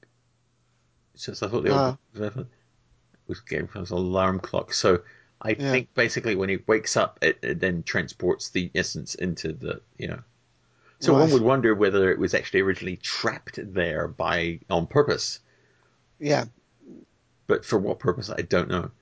[1.15, 1.97] Since I thought the Ah.
[2.21, 2.47] old
[3.27, 5.01] was getting from an alarm clock, so
[5.43, 5.71] I Yeah.
[5.73, 10.09] think basically when he wakes up, it, it then transports the essence into the you
[10.09, 10.23] know.
[11.01, 15.41] So one would wonder whether it was actually originally trapped there by on purpose,
[16.21, 16.45] Yeah,
[17.49, 18.93] but for what purpose I don't know.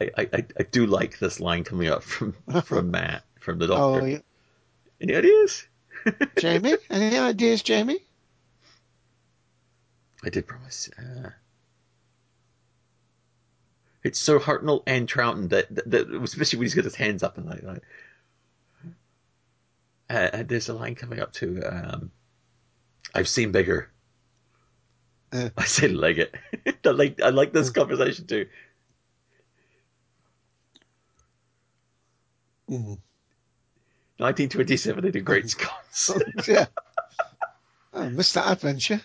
[0.00, 2.34] I, I, I- I do like this line coming up from
[2.64, 4.02] from Matt from the doctor.
[4.02, 4.20] Oh, yeah.
[5.00, 5.66] Any ideas?
[6.36, 8.06] Jamie, any ideas, Jamie?
[10.24, 10.90] I did promise.
[10.98, 11.30] Uh,
[14.02, 17.38] it's so Hartnell and Troughton that, that, that especially when he's got his hands up
[17.38, 17.82] and like, like
[20.10, 22.10] uh, there's a line coming up to um,
[23.14, 23.90] I've seen bigger.
[25.32, 25.48] Uh.
[25.56, 26.34] I say leg it.
[26.84, 28.46] I like I like this conversation too.
[32.70, 32.98] Mm.
[34.18, 36.10] 1927 in the Great Scots.
[36.46, 36.66] yeah.
[37.92, 39.02] I missed that adventure.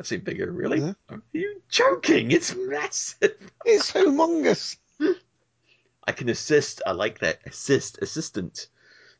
[0.00, 0.50] I've seen bigger.
[0.50, 0.80] Really?
[0.80, 0.94] Yeah.
[1.10, 2.30] Are you joking?
[2.30, 3.36] It's massive.
[3.66, 4.78] It's humongous.
[6.06, 6.80] I can assist.
[6.86, 7.40] I like that.
[7.44, 7.98] Assist.
[7.98, 8.68] Assistant.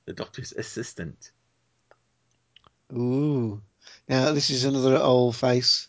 [0.06, 1.32] The doctor's assistant.
[2.94, 3.60] Ooh.
[4.08, 5.88] Now this is another old face.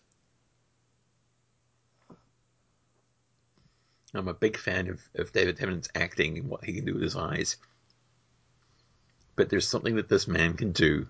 [4.14, 7.04] I'm a big fan of, of David Tennant's acting and what he can do with
[7.04, 7.56] his eyes.
[9.38, 11.08] But there's something that this man can do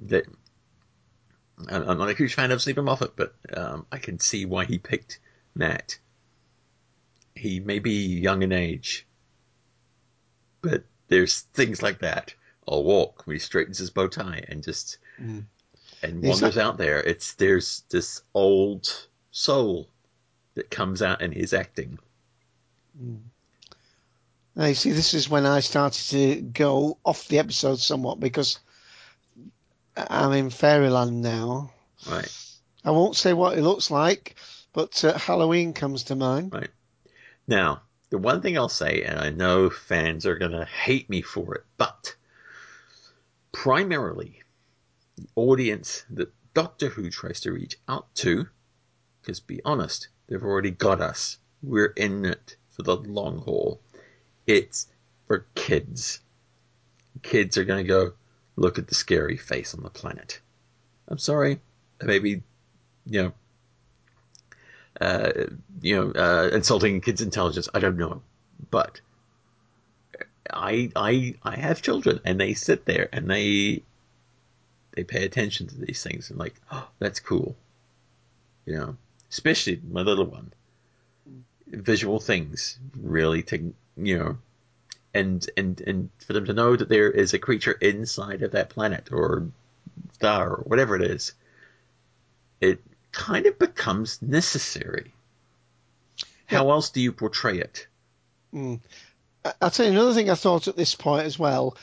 [0.00, 0.26] that
[1.68, 4.78] I'm not a huge fan of Steven Moffat, but um, I can see why he
[4.78, 5.20] picked
[5.54, 5.98] Matt.
[7.34, 9.06] He may be young in age,
[10.62, 12.34] but there's things like that.
[12.66, 15.44] I'll walk when he straightens his bow tie and just Mm.
[16.02, 17.00] and wanders out there.
[17.00, 19.88] It's there's this old soul
[20.54, 21.98] that comes out in his acting.
[24.56, 28.58] Now you see, this is when I started to go off the episode somewhat because
[29.96, 31.72] I'm in Fairyland now.
[32.08, 32.30] Right.
[32.84, 34.36] I won't say what it looks like,
[34.72, 36.52] but uh, Halloween comes to mind.
[36.52, 36.70] Right.
[37.46, 41.22] Now, the one thing I'll say, and I know fans are going to hate me
[41.22, 42.14] for it, but
[43.52, 44.42] primarily
[45.16, 48.46] the audience that Doctor Who tries to reach out to,
[49.20, 51.38] because be honest, they've already got us.
[51.62, 53.80] We're in it for the long haul.
[54.46, 54.86] It's
[55.26, 56.20] for kids.
[57.22, 58.12] Kids are going to go,
[58.56, 60.40] look at the scary face on the planet.
[61.08, 61.60] I'm sorry,
[62.02, 62.42] maybe,
[63.06, 63.32] you know,
[65.00, 65.32] uh,
[65.82, 67.68] you know, uh, insulting kids' intelligence.
[67.74, 68.22] I don't know,
[68.70, 69.00] but
[70.52, 73.82] I, I, I have children, and they sit there and they,
[74.92, 77.56] they pay attention to these things and like, oh, that's cool,
[78.66, 78.96] you know.
[79.30, 80.52] Especially my little one.
[81.66, 83.62] Visual things really take,
[83.96, 84.38] you know,
[85.14, 88.70] and and and for them to know that there is a creature inside of that
[88.70, 89.48] planet or
[90.14, 91.32] star or whatever it is,
[92.60, 92.80] it
[93.12, 95.12] kind of becomes necessary.
[96.46, 97.86] How else do you portray it?
[98.52, 98.80] Mm.
[99.60, 101.76] I'll tell you another thing I thought at this point as well.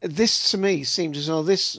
[0.00, 1.78] This to me seemed as though this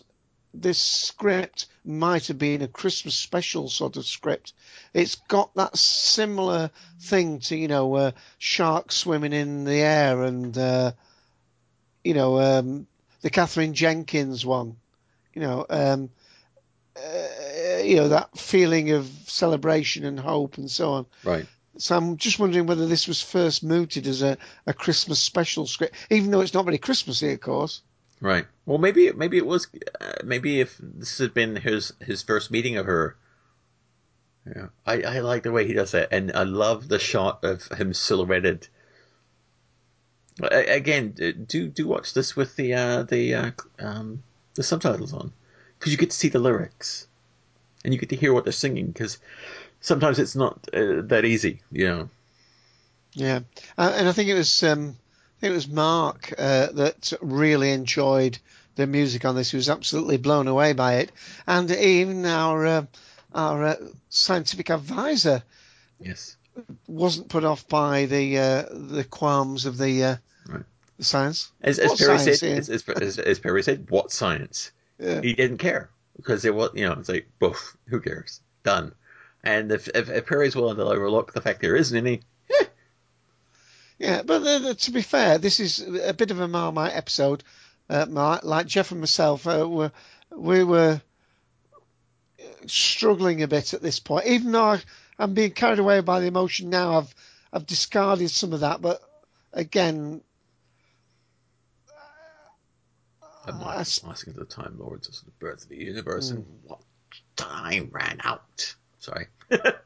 [0.62, 4.54] this script might have been a Christmas special sort of script.
[4.94, 10.58] It's got that similar thing to you know uh, sharks swimming in the air and
[10.58, 10.92] uh,
[12.04, 12.88] you know um,
[13.22, 14.78] the Katherine Jenkins one.
[15.34, 15.66] You know.
[15.70, 16.10] Um,
[16.98, 21.06] uh, you know that feeling of celebration and hope and so on.
[21.26, 21.46] Right.
[21.78, 25.96] So I'm just wondering whether this was first mooted as a, a Christmas special script,
[26.10, 27.82] even though it's not very Christmassy, of course.
[28.26, 28.48] Right.
[28.66, 29.68] Well, maybe maybe it was
[30.02, 33.16] uh, maybe if this had been his his first meeting of her.
[34.48, 37.68] Yeah, I I like the way he does that, and I love the shot of
[37.68, 38.68] him silhouetted.
[40.42, 41.12] A- Again,
[41.48, 44.24] do do watch this with the uh, the uh, um,
[44.56, 45.32] the subtitles on,
[45.78, 47.06] because you get to see the lyrics,
[47.84, 48.88] and you get to hear what they're singing.
[48.88, 49.20] Because
[49.82, 52.10] sometimes it's not uh, that easy, you know.
[53.14, 53.42] Yeah,
[53.78, 54.96] uh, and I think it was um, I think
[55.42, 58.38] it was Mark uh, that really enjoyed
[58.76, 59.52] the music on this.
[59.52, 61.12] He was absolutely blown away by it,
[61.48, 62.86] and even our uh,
[63.34, 63.76] our uh,
[64.10, 65.44] scientific advisor
[66.00, 66.36] Yes.
[66.88, 70.16] wasn't put off by the uh, the qualms of the uh,
[70.48, 70.64] Right.
[70.98, 71.52] the science.
[71.62, 74.72] As, as Perry science, said, as, as, as, Perry said, what science?
[75.00, 75.22] Yeah.
[75.22, 78.42] He didn't care because it was, you know, it's like, boof, who cares?
[78.64, 78.94] Done.
[79.44, 82.22] And if, if, if Perry's willing to overlook the fact there isn't any,
[83.98, 87.44] Yeah, but uh, to be fair, this is a bit of a Marmite episode.
[87.90, 89.92] Uh, Mar- like Jeff and myself, uh, were,
[90.36, 91.02] we were
[92.68, 94.26] struggling a bit at this point.
[94.26, 94.82] Even though I,
[95.18, 97.16] I'm being carried away by the emotion now, I've
[97.54, 98.82] I've discarded some of that.
[98.82, 99.02] But
[99.54, 100.22] again,
[103.48, 106.32] and I Mike s- was asking the Time Lords as the birth of the universe,
[106.32, 106.82] and what
[107.36, 108.76] time ran out.
[109.00, 109.28] Sorry.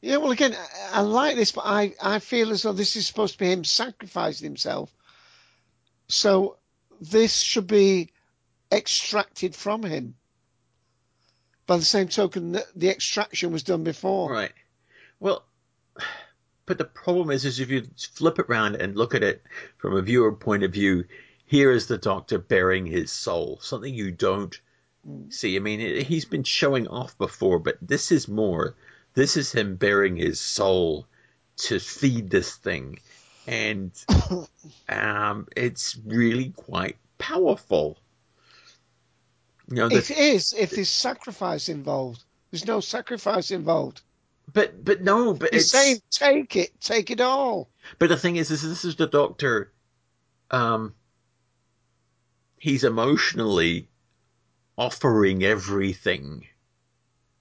[0.00, 0.16] yeah.
[0.16, 0.54] Well, again,
[0.92, 3.50] I, I like this, but I I feel as though this is supposed to be
[3.52, 4.92] him sacrificing himself.
[6.08, 6.56] So
[7.00, 8.10] this should be
[8.72, 10.14] extracted from him.
[11.66, 14.32] By the same token, that the extraction was done before.
[14.32, 14.52] Right.
[15.20, 15.44] Well,
[16.64, 19.42] but the problem is, is if you flip it around and look at it
[19.78, 21.04] from a viewer point of view,
[21.44, 24.58] here is the Doctor bearing his soul, something you don't
[25.06, 25.32] mm.
[25.32, 25.56] see.
[25.56, 28.74] I mean, he's been showing off before, but this is more.
[29.18, 31.08] This is him bearing his soul
[31.56, 33.00] to feed this thing,
[33.48, 33.90] and
[34.88, 37.98] um, it's really quite powerful.
[39.68, 42.22] You know, the, is if there's sacrifice involved.
[42.52, 44.02] There's no sacrifice involved.
[44.52, 47.68] but but no, but He's it's saying, take it, take it all.
[47.98, 49.72] But the thing is, is this is the doctor.
[50.52, 50.94] Um,
[52.56, 53.88] he's emotionally
[54.76, 56.46] offering everything,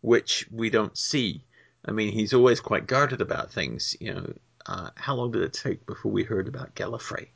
[0.02, 1.44] which we don't see.
[1.88, 3.96] I mean, he's always quite guarded about things.
[4.00, 4.34] You know,
[4.66, 7.28] uh, how long did it take before we heard about Gallifrey?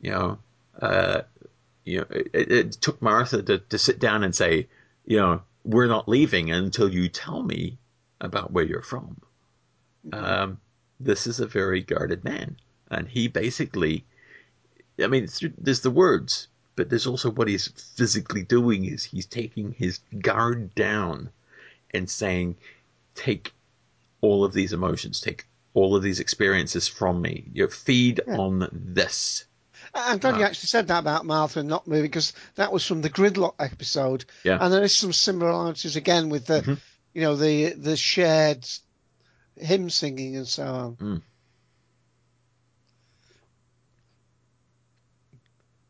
[0.00, 0.38] You know,
[0.80, 1.22] uh,
[1.84, 4.68] you know, it, it, took Martha to, to sit down and say,
[5.04, 7.78] you know, we're not leaving until you tell me
[8.20, 9.20] about where you're from.
[10.12, 10.60] Um,
[11.00, 12.56] this is a very guarded man,
[12.90, 14.04] and he basically,
[15.02, 16.46] I mean, there's the words,
[16.76, 21.30] but there's also what he's physically doing is he's taking his guard down
[21.92, 22.56] and saying,
[23.16, 23.52] take
[24.26, 27.44] all of these emotions, take all of these experiences from me.
[27.52, 29.44] You feed on this.
[29.94, 33.02] I'm glad you actually said that about Martha and not moving because that was from
[33.02, 34.24] the Gridlock episode.
[34.42, 34.58] Yeah.
[34.60, 36.78] And there is some similarities again with the, Mhm.
[37.14, 38.66] you know, the the shared
[39.56, 40.96] hymn singing and so on.
[40.96, 41.22] Mm.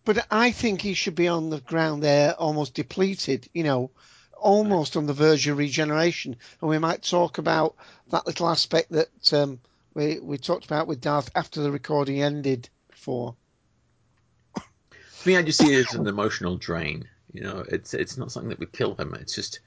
[0.05, 3.49] But I think he should be on the ground there, almost depleted.
[3.53, 3.91] You know,
[4.39, 6.37] almost on the verge of regeneration.
[6.61, 7.75] And we might talk about
[8.11, 9.61] that little aspect that um,
[9.95, 12.69] we we talked about with Darth after the recording ended.
[12.93, 13.35] For
[15.25, 17.09] me, I just see it as an emotional drain.
[17.33, 19.15] You know, it's it's not something that would kill him.
[19.15, 19.61] It's just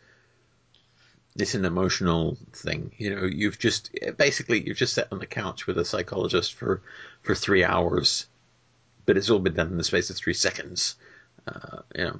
[1.38, 2.94] it's an emotional thing.
[2.98, 6.82] You know, you've just basically you've just sat on the couch with a psychologist for
[7.22, 8.26] for three hours,
[9.06, 10.96] but it's all been done in the space of three seconds.
[11.48, 12.20] Uh, you know,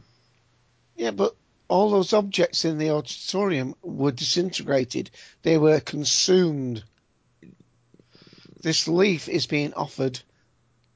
[0.96, 1.36] Yeah, but
[1.70, 5.12] all those objects in the auditorium were disintegrated.
[5.44, 6.84] They were consumed.
[8.62, 10.20] This leaf is being offered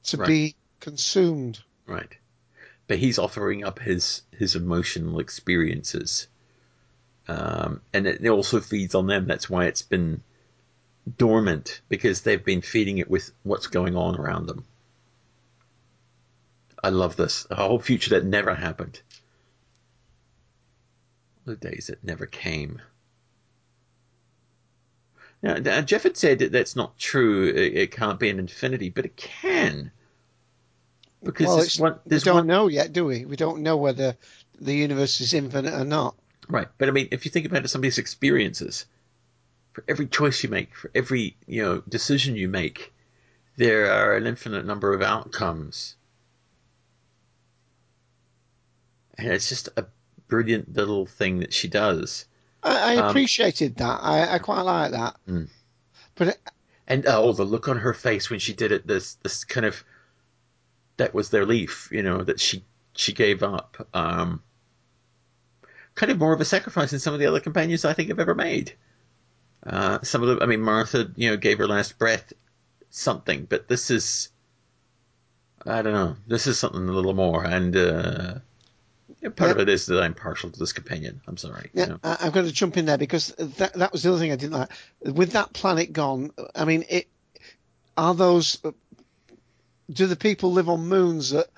[0.04, 0.26] to Right.
[0.26, 1.60] be consumed.
[1.86, 2.12] right?
[2.86, 6.28] But he's offering up his his emotional experiences,
[7.28, 9.26] um, and it, it also feeds on them.
[9.26, 10.22] That's why it's been
[11.16, 14.64] dormant because they've been feeding it with what's going on around them.
[16.82, 17.46] I love this.
[17.50, 19.00] A whole future that never happened.
[21.44, 22.80] The days that never came.
[25.42, 27.48] Now, now, uh, Jeff had said that that's not true.
[27.48, 29.90] It, it can't be an infinity, but it can.
[31.22, 33.26] Because well, there's one, we don't one, know yet, do we?
[33.26, 34.16] We don't know whether
[34.58, 36.14] the universe is infinite or not.
[36.48, 38.86] Right, but I mean, if you think about it, somebody's experiences,
[39.72, 42.94] for every choice you make, for every you know decision you make,
[43.56, 45.96] there are an infinite number of outcomes,
[49.18, 49.86] and it's just a
[50.28, 52.26] brilliant little thing that she does.
[52.62, 54.00] I, I Um, appreciated that.
[54.02, 55.16] I, I quite like that.
[55.28, 55.48] Mm.
[56.14, 56.38] But it,
[56.86, 59.84] And oh, the look on her face when she did it, this this kind of
[60.96, 62.64] that was their leaf, you know, that she
[62.94, 63.88] she gave up.
[63.94, 64.42] Um,
[65.94, 68.20] kind of more of a sacrifice than some of the other companions I think have
[68.20, 68.72] ever made.
[69.66, 72.32] Uh, some of them, I mean, Martha, you know, gave her last breath
[72.90, 74.28] something, but this is,
[75.66, 78.34] I don't know, this is something a little more, and uh,
[79.20, 81.20] yeah, part of it is that I'm partial to this companion.
[81.26, 81.70] I'm sorry.
[81.74, 81.98] you Yeah, know.
[82.02, 84.36] I, I'm going to jump in there because that that was the other thing I
[84.36, 84.70] didn't like.
[85.00, 87.08] With that planet gone, I mean, it
[87.96, 88.58] are those.
[89.90, 91.48] Do the people live on moons that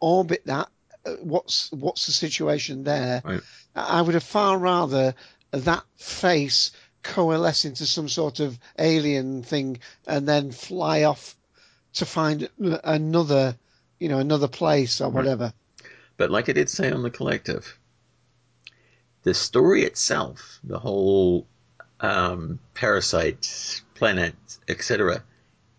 [0.00, 0.68] orbit that?
[1.04, 3.22] Uh, What's what's the situation there?
[3.24, 3.40] Right.
[3.74, 5.14] I I would have far rather
[5.52, 9.78] that face coalesce into some sort of alien thing
[10.08, 11.36] and then fly off
[11.94, 13.56] to find another,
[14.00, 15.52] you know, another place or whatever.
[16.16, 17.78] But like I did say on the collective,
[19.22, 21.46] the story itself, the whole
[22.00, 25.22] um, parasites, planets, etc.,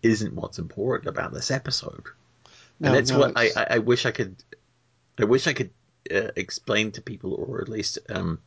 [0.02, 2.04] isn't what's important about this episode.
[2.78, 4.36] No, and that's no, what I, I, I wish I could.
[5.18, 5.70] I wish I could
[6.14, 8.38] uh, explain to people, or at least um,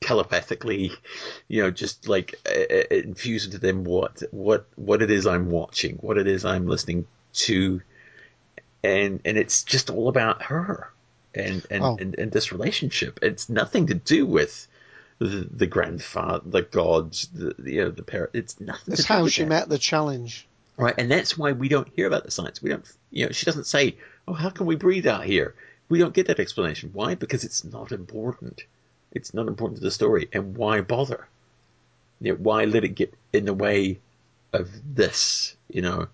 [0.00, 0.92] telepathically,
[1.48, 5.50] you know, just like uh, uh, infuse into them what what what it is I'm
[5.50, 7.82] watching, what it is I'm listening to,
[8.82, 10.90] and and it's just all about her
[11.34, 11.96] and and Oh.
[12.00, 13.18] and, and this relationship.
[13.22, 14.68] It's nothing to do with.
[15.18, 18.30] The, the grandfather, the gods, the, the you know the parent.
[18.34, 18.92] It's nothing.
[18.94, 19.48] It's to do how she that.
[19.48, 20.48] met the challenge.
[20.76, 22.60] Right, and that's why we don't hear about the science.
[22.60, 25.54] We don't, you know, she doesn't say, "Oh, how can we breathe out here?"
[25.88, 26.90] We don't get that explanation.
[26.92, 27.14] Why?
[27.14, 28.64] Because it's not important.
[29.12, 31.28] It's not important to the story, and why bother?
[32.20, 34.00] You know, why let it get in the way
[34.52, 35.54] of this?
[35.68, 36.08] You know.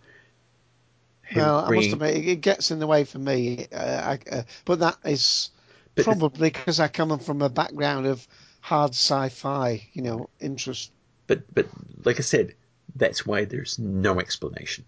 [1.35, 3.66] Well, I must admit, it- it gets in the way for me.
[3.72, 5.51] Uh, I, uh, but that is
[5.95, 8.26] But probably because I come from a background of
[8.61, 10.91] hard sci-fi, you know, interest.
[11.26, 11.66] But but
[12.05, 12.55] like I said,
[12.97, 14.85] that's why there's no explanation.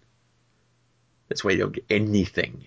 [1.29, 2.65] That's why you don't get anything.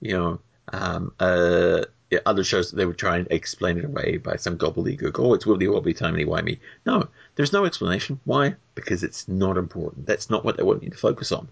[0.00, 0.40] You know,
[0.72, 1.84] um, uh,
[2.26, 5.18] other shows they would try and explain it away by some gobbledygook.
[5.18, 6.58] Oh, it's wibbly wobbly timey wimey.
[6.84, 8.20] No, there's no explanation.
[8.24, 8.56] Why?
[8.74, 10.06] Because it's not important.
[10.06, 11.48] That's not what they want you to focus on.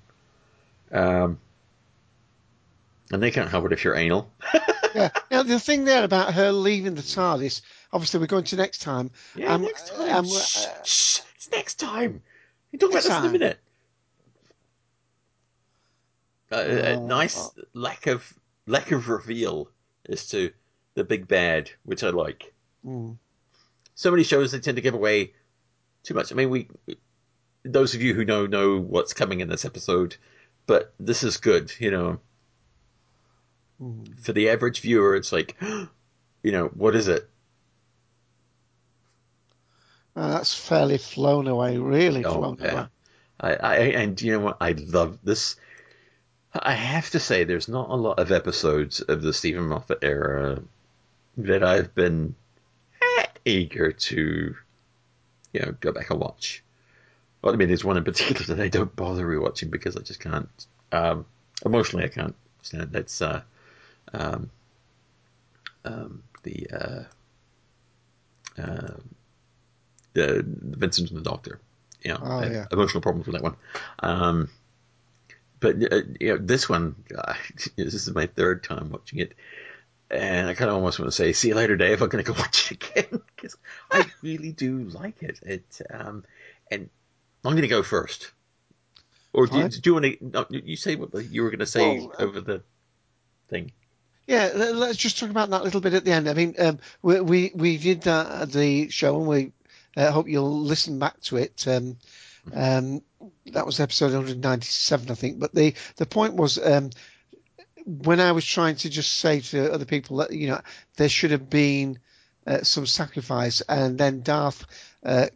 [0.92, 1.38] Um,
[3.12, 4.30] and they can't help it if you're anal.
[4.92, 5.10] Yeah.
[5.30, 9.12] Now the thing there about her leaving the TARDIS, obviously we're going to next time.
[9.36, 10.10] Yeah, Um, next time.
[10.16, 12.22] um, shh, uh, shh, it's next time.
[12.72, 13.60] You talk about this in a minute.
[16.50, 18.34] Uh, a Oh, nice lack of
[18.66, 19.70] lack of reveal
[20.08, 20.50] as to
[20.94, 22.52] the big bad, which I like.
[22.84, 23.16] mm.
[23.94, 25.34] So many shows they tend to give away
[26.02, 26.32] too much.
[26.32, 26.68] I mean, we
[27.62, 30.16] those of you who know know what's coming in this episode,
[30.66, 31.72] but this is good.
[31.78, 32.20] You know.
[34.22, 35.56] For the average viewer, it's like,
[36.42, 37.28] you know, what is it?
[40.14, 42.86] Uh, that's fairly flown away, really Oh, flown yeah.
[42.86, 42.88] away.
[43.40, 44.56] I, I and you know what?
[44.60, 45.56] I love this.
[46.54, 50.62] I have to say, there's not a lot of episodes of the Steven Moffat era
[51.38, 52.36] that I've been
[53.44, 54.54] eager to,
[55.52, 56.62] you know, go back and watch.
[57.42, 60.20] Well, I mean, there's one in particular that I don't bother rewatching because I just
[60.20, 60.48] can't.
[60.92, 61.26] Um,
[61.64, 62.92] emotionally, I can't stand it.
[62.92, 63.42] That's uh,
[64.12, 64.50] um,
[65.84, 67.02] um, the uh,
[68.60, 68.94] uh,
[70.12, 71.60] the Vincent and the Doctor.
[72.02, 72.66] You know, Oh, yeah.
[72.72, 73.56] emotional problems with that one.
[74.00, 74.48] Um,
[75.60, 77.34] but uh, you know, this one, uh,
[77.76, 79.34] this is my third time watching it,
[80.10, 82.00] and I kind of almost want to say, "See you later, Dave.
[82.02, 83.56] I'm going to go watch it again because
[83.90, 86.24] I really do like it." It um,
[86.70, 86.88] and
[87.44, 88.32] I'm going to go first.
[89.32, 90.16] Or do you, do you want to?
[90.20, 92.62] No, you say what you were going to say Well, uh, over the
[93.48, 93.70] thing.
[94.30, 96.28] Yeah, let's just talk about that a little bit at the end.
[96.28, 99.52] I mean, um, we, we we did that at the show, and we
[99.96, 101.66] uh, hope you'll listen back to it.
[101.66, 101.96] Um,
[102.54, 103.02] um,
[103.46, 105.40] that was episode 197, I think.
[105.40, 106.90] But the the point was um,
[107.84, 110.60] when I was trying to just say to other people that you know
[110.96, 111.98] there should have been
[112.46, 114.64] uh, some sacrifice, and then Darth
[115.02, 115.26] uh,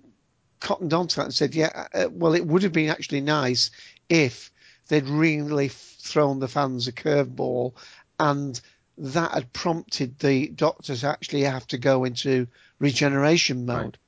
[0.60, 3.72] cottoned onto that and said, "Yeah, uh, well, it would have been actually nice
[4.08, 4.52] if
[4.86, 7.74] they'd really thrown the fans a curveball,
[8.20, 8.60] and
[8.98, 12.46] that had prompted the Doctor to actually have to go into
[12.78, 13.98] regeneration mode."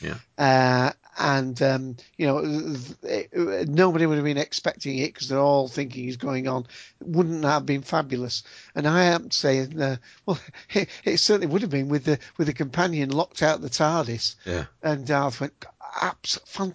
[0.00, 0.16] Yeah.
[0.36, 5.68] Uh, and um, you know, it, nobody would have been expecting it because they're all
[5.68, 6.66] thinking he's going on.
[7.00, 8.42] Wouldn't that have been fabulous?
[8.74, 10.38] And I am saying, uh, well,
[10.74, 14.36] it, it certainly would have been with the with the companion locked out the TARDIS.
[14.44, 14.66] Yeah.
[14.82, 15.64] And Darth went,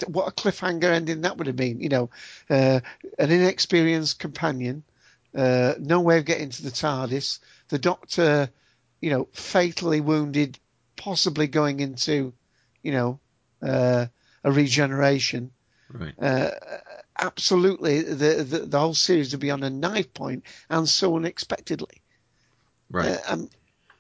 [0.08, 1.80] what a cliffhanger ending that would have been.
[1.80, 2.10] You know,
[2.50, 2.80] uh,
[3.20, 4.84] an inexperienced companion,
[5.36, 7.40] uh, no way of getting to the TARDIS.
[7.72, 8.50] The Doctor,
[9.00, 10.60] you know, fatally wounded,
[10.98, 12.34] possibly going into,
[12.84, 13.20] you know,
[13.62, 14.08] uh,
[14.44, 15.52] a regeneration.
[15.90, 16.14] Right.
[16.22, 16.52] Uh,
[17.18, 22.02] absolutely, the, the the whole series would be on a knife point, and so unexpectedly.
[22.90, 23.08] Right.
[23.08, 23.50] Uh, um,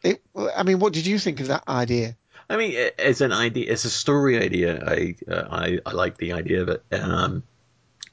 [0.04, 2.18] it, I mean, what did you think of that idea?
[2.50, 6.34] I mean, as an idea, as a story idea, I uh, I, I like the
[6.34, 6.84] idea of it.
[6.92, 7.44] Um,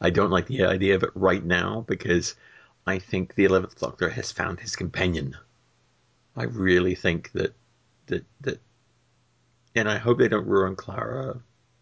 [0.01, 2.37] I don't like the idea of it right now because
[2.87, 5.37] I think the Eleventh Doctor has found his companion.
[6.39, 7.53] I really think that
[8.07, 8.61] that that,
[9.75, 11.41] and I hope they don't ruin Clara,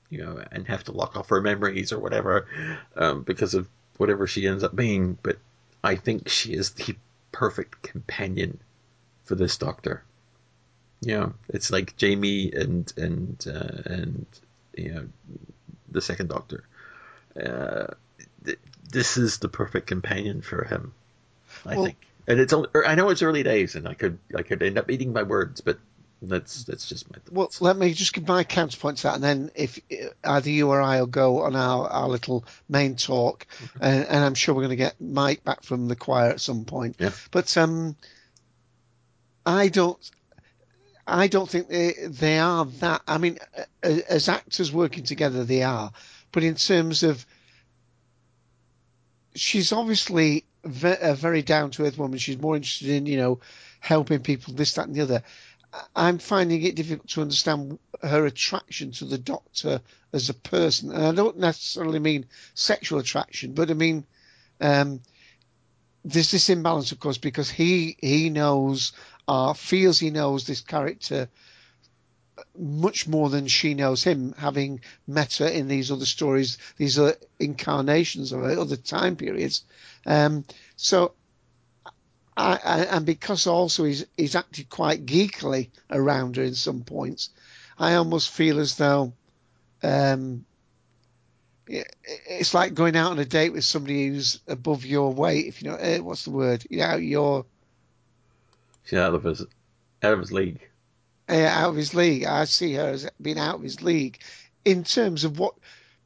[0.09, 2.47] you know, and have to lock off her memories or whatever
[2.97, 5.19] um, because of whatever she ends up being.
[5.23, 5.37] But
[5.85, 6.97] I think she is the
[7.33, 8.59] perfect companion
[9.25, 10.03] for this Doctor.
[11.03, 14.27] Yeah, it's like Jamie and and uh, and
[14.75, 15.09] you know
[15.91, 16.65] the second Doctor.
[17.39, 17.89] Uh,
[18.47, 18.59] th-
[18.91, 20.95] this is the perfect companion for him,
[21.67, 21.99] I Well- think.
[22.27, 24.91] And it's only, I know it's early days, and I could I could end up
[24.91, 25.79] eating my words, but
[26.23, 29.51] That's that's just my Well, let me just give my counterpoint to that, and then
[29.55, 29.79] if
[30.25, 33.47] either you or I will go on our, our little main talk,
[33.81, 36.65] and, and I'm sure we're going to get Mike back from the choir at some
[36.65, 36.97] point.
[36.99, 37.11] Yeah.
[37.31, 37.97] But um,
[39.45, 40.11] I don't,
[41.07, 43.03] I don't think they they are that.
[43.07, 43.39] I mean,
[43.83, 45.93] as actors working together, they are.
[46.33, 47.27] But in terms of,
[49.35, 52.19] she's obviously a very down to earth woman.
[52.19, 53.41] She's more interested in you know
[53.81, 55.23] helping people, this, that, and the other.
[55.95, 59.81] I'm finding it difficult to understand her attraction to the Doctor
[60.13, 64.07] as a person, and I don't necessarily mean sexual attraction, but I mean
[64.61, 65.01] um,
[66.05, 68.93] there's this imbalance, of course, because he he knows
[69.29, 71.29] or feels he knows this character
[72.59, 77.15] much more than she knows him, having met her in these other stories, these are
[77.39, 79.65] incarnations of her, other time periods.
[80.05, 80.45] Um,
[80.77, 81.13] so
[82.37, 87.31] I, I, and because also he's he's acted quite geekily around her in some points,
[87.79, 89.13] I almost feel as though
[89.83, 90.45] um,
[91.67, 91.95] it-
[92.29, 95.47] it's like going out on a date with somebody who's above your weight.
[95.47, 97.45] If you know eh, what's the word, yeah, your
[98.85, 99.41] She's out of his
[100.03, 100.61] out of his league.
[101.29, 102.25] Uh, out of his league.
[102.25, 104.21] I see her as being out of his league
[104.65, 105.55] in terms of what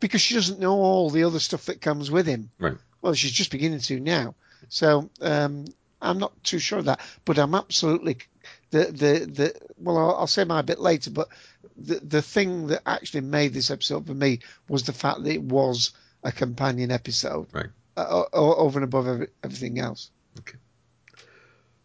[0.00, 2.50] because she doesn't know all the other stuff that comes with him.
[2.58, 2.76] Right.
[3.02, 4.34] Well, she's just beginning to now.
[4.68, 5.66] So um,
[6.00, 8.18] I'm not too sure of that, but I'm absolutely
[8.70, 9.54] the the the.
[9.78, 11.28] Well, I'll, I'll say my bit later, but
[11.76, 15.42] the the thing that actually made this episode for me was the fact that it
[15.42, 15.92] was
[16.22, 17.70] a companion episode, Right.
[17.96, 20.10] uh, over and above every, everything else.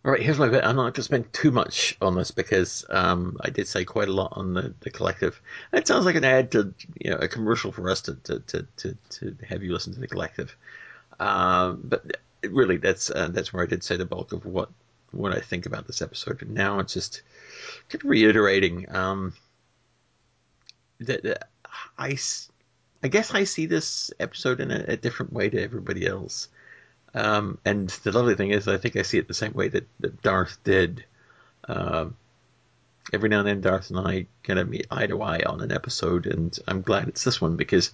[0.06, 0.64] All right, here's my bit.
[0.64, 4.08] I'm not going to spend too much on this because um, I did say quite
[4.08, 5.42] a lot on the, the collective.
[5.74, 8.68] It sounds like an ad to you know a commercial for us to to, to,
[8.78, 10.56] to, to have you listen to the collective.
[11.20, 14.70] Um, but really, that's uh, that's where I did say the bulk of what
[15.10, 16.44] what I think about this episode.
[16.44, 17.24] And now it's just
[17.90, 19.34] kind of reiterating um,
[21.00, 21.50] that, that
[21.98, 22.16] I
[23.02, 26.48] I guess I see this episode in a, a different way to everybody else.
[27.16, 29.88] Um, and the lovely thing is, I think I see it the same way that,
[30.02, 31.06] that Darth did.
[31.68, 32.16] Um,
[33.14, 35.72] every now and then, Darth and I kind of meet eye to eye on an
[35.72, 37.92] episode, and I'm glad it's this one because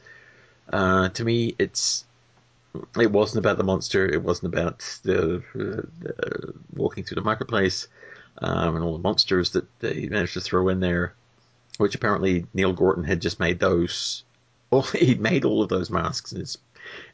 [0.74, 2.04] uh, to me, it's
[2.98, 7.88] it wasn't about the monster, it wasn't about the, uh, the walking through the marketplace
[8.40, 11.14] um, and all the monsters that they managed to throw in there,
[11.78, 14.24] which apparently Neill Gorton had just made those.
[14.72, 16.58] All he made all of those masks in, his,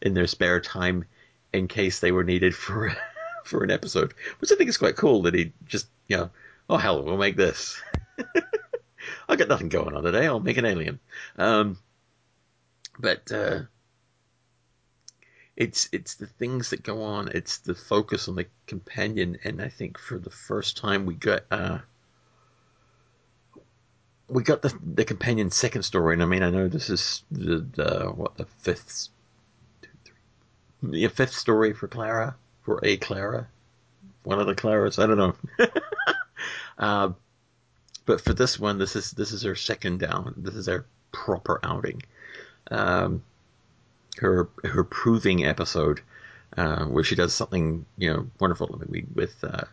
[0.02, 1.06] in their spare time
[1.54, 2.96] in case they were needed for
[3.44, 6.30] for an episode, which I think is quite cool that he just you know,
[6.70, 7.82] oh hell, we'll make this.
[9.30, 10.26] I got nothing going on today.
[10.26, 11.00] I'll make an alien.
[11.38, 11.78] Um,
[13.00, 13.62] but uh,
[15.56, 17.30] it's it's the things that go on.
[17.34, 21.44] It's the focus on the companion, and I think for the first time we got
[21.52, 21.80] uh,
[24.28, 26.14] we got the the companion's second story.
[26.14, 29.10] And I mean, I know this is the, the what the fifth
[30.84, 33.48] the fifth story for Clara, for a Clara,
[34.24, 35.02] one of the Claras.
[35.02, 35.36] I don't know.
[36.78, 37.12] uh,
[38.06, 40.34] but for this one, this is this is her second down.
[40.38, 42.04] This is her proper outing.
[42.70, 43.24] Um,
[44.20, 46.02] her her proving episode,
[46.58, 48.70] uh, where she does something you know wonderful.
[48.74, 49.66] I mean, we with uh,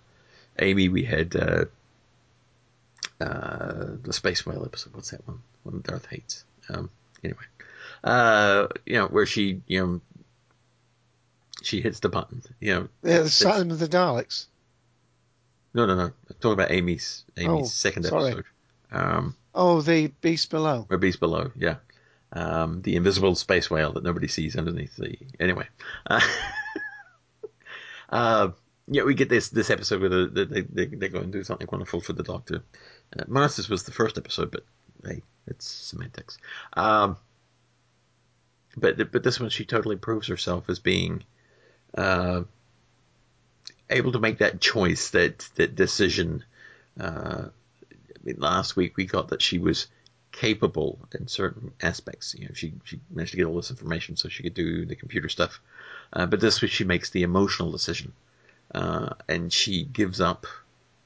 [0.58, 1.64] Amy, we had uh,
[3.20, 4.94] uh, the space whale episode.
[4.94, 5.40] What's that one?
[5.64, 6.44] One Darth hates.
[6.68, 6.90] Um,
[7.22, 7.44] anyway,
[8.04, 10.00] uh, you know where she you know
[11.64, 12.42] she hits the button.
[12.60, 14.46] You know, Yeah, the Silent of the Daleks.
[15.74, 16.02] no, no, no.
[16.04, 18.26] I'm talking about Amy's Amy's Oh, second sorry.
[18.32, 18.44] episode.
[18.92, 20.86] Um, Oh, the Beast Below.
[20.90, 21.76] The Beast Below, yeah.
[22.32, 25.16] Um, the invisible space whale that nobody sees underneath the.
[25.38, 25.68] Anyway,
[26.08, 26.20] uh,
[28.10, 28.50] uh,
[28.88, 31.68] yeah, we get this this episode where the, they, they they go and do something
[31.70, 32.62] wonderful for the Doctor.
[33.18, 34.64] Uh, Masters was the first episode, but
[35.04, 36.38] hey, it's semantics.
[36.74, 37.16] Um,
[38.76, 41.22] but but this one, she totally proves herself as being
[41.96, 42.42] uh,
[43.90, 46.44] able to make that choice, that that decision.
[46.98, 47.46] Uh,
[47.90, 49.88] I mean, last week we got that she was
[50.32, 52.34] capable in certain aspects.
[52.38, 54.96] You know, she she managed to get all this information so she could do the
[54.96, 55.60] computer stuff.
[56.12, 58.12] Uh, but this week she makes the emotional decision,
[58.74, 60.46] uh, and she gives up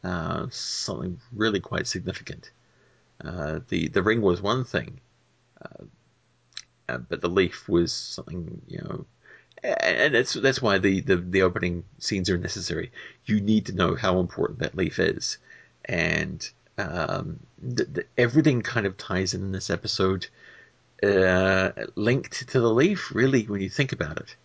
[0.05, 2.51] uh, something really quite significant.
[3.23, 5.01] Uh, the the ring was one thing,
[5.61, 5.85] uh,
[6.89, 9.05] uh, but the leaf was something you know.
[9.63, 12.93] And that's that's why the, the, the opening scenes are necessary.
[13.25, 15.39] You need to know how important that leaf is,
[15.85, 17.41] and um,
[17.77, 20.29] th- th- everything kind of ties in this episode,
[21.03, 23.13] uh, linked to the leaf.
[23.15, 24.37] Really, when you think about it,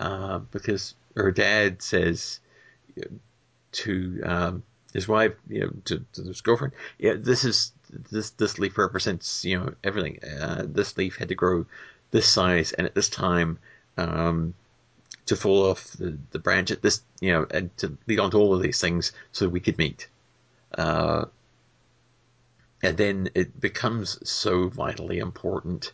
[0.00, 2.40] uh, because her dad says
[3.72, 6.72] to um, his wife, you know, to, to his girlfriend.
[6.98, 7.72] Yeah, this is
[8.10, 10.18] this this leaf represents you know everything.
[10.24, 11.66] Uh, this leaf had to grow
[12.10, 13.58] this size and at this time
[13.98, 14.54] um,
[15.26, 18.38] to fall off the, the branch at this you know and to lead on to
[18.38, 20.08] all of these things so we could meet.
[20.76, 21.26] Uh,
[22.82, 25.92] and then it becomes so vitally important,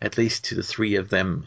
[0.00, 1.46] at least to the three of them,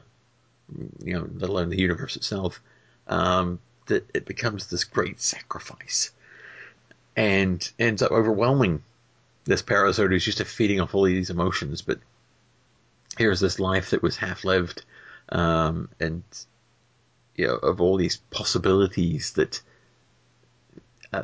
[1.03, 2.61] you know, let alone the universe itself,
[3.07, 6.11] um, that it becomes this great sacrifice
[7.15, 8.83] and ends up overwhelming
[9.45, 11.81] this parasite who's used to feeding off all these emotions.
[11.81, 11.99] But
[13.17, 14.83] here's this life that was half lived,
[15.31, 16.23] um, and
[17.35, 19.61] you know, of all these possibilities that
[21.13, 21.23] uh,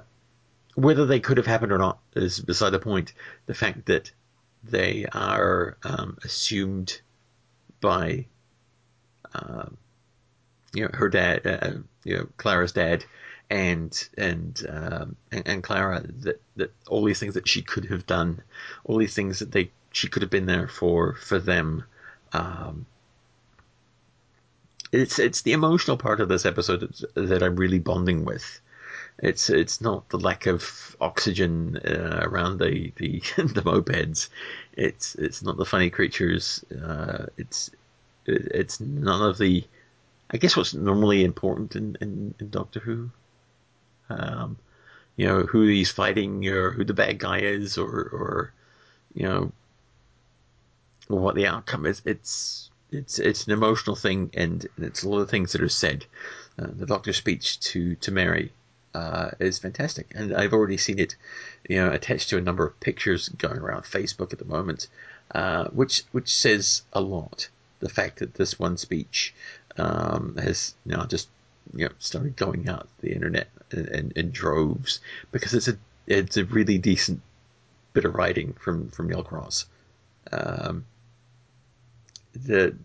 [0.75, 3.13] whether they could have happened or not is beside the point.
[3.47, 4.11] The fact that
[4.63, 7.01] they are um, assumed
[7.81, 8.25] by
[9.33, 9.65] uh,
[10.73, 11.71] you know her dad, uh,
[12.03, 13.05] you know Clara's dad,
[13.49, 18.05] and and, um, and and Clara that that all these things that she could have
[18.05, 18.41] done,
[18.85, 21.83] all these things that they she could have been there for for them.
[22.33, 22.85] Um,
[24.95, 28.61] it's it's the emotional part of this episode that, I'm really bonding with.
[29.19, 34.29] It's it's not the lack of oxygen uh, around the, the the mopeds.
[34.73, 36.63] It's it's not the funny creatures.
[36.71, 37.69] Uh, it's
[38.25, 39.65] it's none of the.
[40.31, 43.11] I guess what's normally important in, in, in Doctor Who.
[44.09, 44.57] Um,
[45.17, 48.53] you know who he's fighting, or who the bad guy is, or or
[49.13, 49.51] you know
[51.07, 52.01] what the outcome is.
[52.05, 56.05] It's it's it's an emotional thing, and it's a lot of things that are said.
[56.57, 58.51] Uh, the Doctor's speech to to Mary
[58.93, 61.15] uh, is fantastic, and I've already seen it,
[61.69, 64.87] you know, attached to a number of pictures going around Facebook at the moment,
[65.33, 67.49] uh, which which says a lot.
[67.79, 69.33] The fact that this one speech
[69.77, 71.27] um, has now just
[71.73, 75.77] you know started going out the internet in, in, in, droves because it's a
[76.07, 77.21] it's a really decent
[77.93, 79.65] bit of writing from from Neil Cross.
[80.31, 80.85] Um,
[82.35, 82.75] the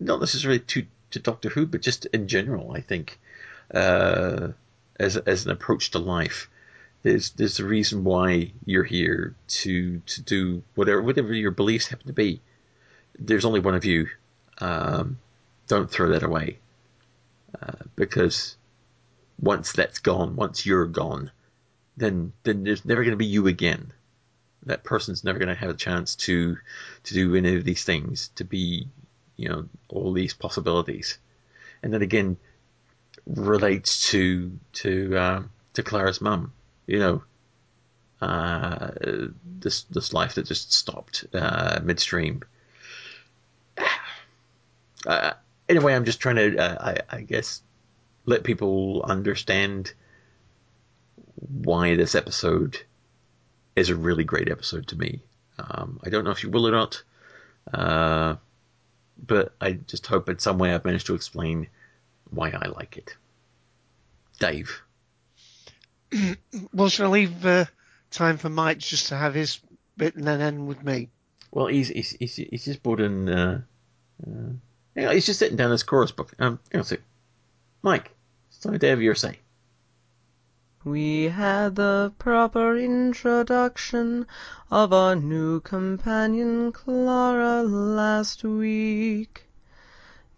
[0.00, 3.18] not necessarily to to Doctor Who, but just in general, I think.
[3.72, 4.48] Uh,
[4.98, 6.48] as as an approach to life.
[7.02, 12.06] There's there's a reason why you're here to to do whatever whatever your beliefs happen
[12.06, 12.40] to be.
[13.18, 14.08] There's only one of you.
[14.58, 15.18] Um,
[15.68, 16.58] don't throw that away,
[17.60, 18.56] uh, because
[19.40, 21.30] once that's gone, once you're gone,
[21.96, 23.92] then then there's never going to be you again.
[24.64, 26.56] That person's never going to have a chance to
[27.04, 28.88] to do any of these things, to be
[29.36, 31.18] you know all these possibilities,
[31.82, 32.36] and then again
[33.26, 35.42] relates to to uh,
[35.74, 36.52] to Clara's mum.
[36.86, 37.22] You know,
[38.20, 38.90] uh,
[39.44, 42.42] this this life that just stopped uh, midstream.
[45.04, 45.34] Uh,
[45.68, 47.62] anyway, I'm just trying to, uh, I, I, guess,
[48.24, 49.92] let people understand
[51.36, 52.80] why this episode
[53.76, 55.20] is a really great episode to me.
[55.58, 57.02] Um, I don't know if you will or not,
[57.72, 58.36] uh,
[59.24, 61.68] but I just hope in some way I've managed to explain
[62.30, 63.16] why I like it.
[64.38, 64.82] Dave.
[66.72, 67.64] well, shall I leave uh,
[68.10, 69.60] time for Mike just to have his
[69.96, 71.10] bit and then end with me?
[71.50, 73.28] Well, he's he's he's, he's just brought in.
[73.28, 73.62] Uh,
[74.26, 76.32] uh, he's just sitting down his chorus book.
[76.38, 76.98] Um, hang on a
[77.82, 78.10] Mike,
[78.48, 79.38] it's time to have your say.
[80.88, 84.24] We had the proper introduction
[84.70, 89.48] of our new companion Clara last week.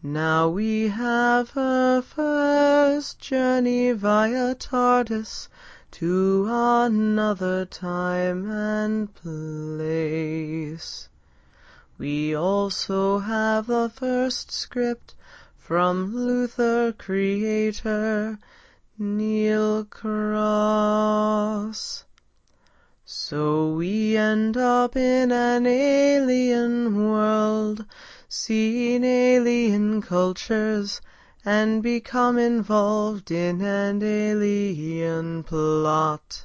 [0.02, 5.48] Now we have her first journey via TARDIS
[5.90, 11.10] to another time and place.
[11.98, 15.14] We also have the first script
[15.58, 18.38] from Luther creator
[19.00, 21.24] Neil Cross.
[23.04, 27.84] So we end up in an alien world
[28.28, 31.00] seen alien cultures,
[31.44, 36.44] and become involved in an alien plot.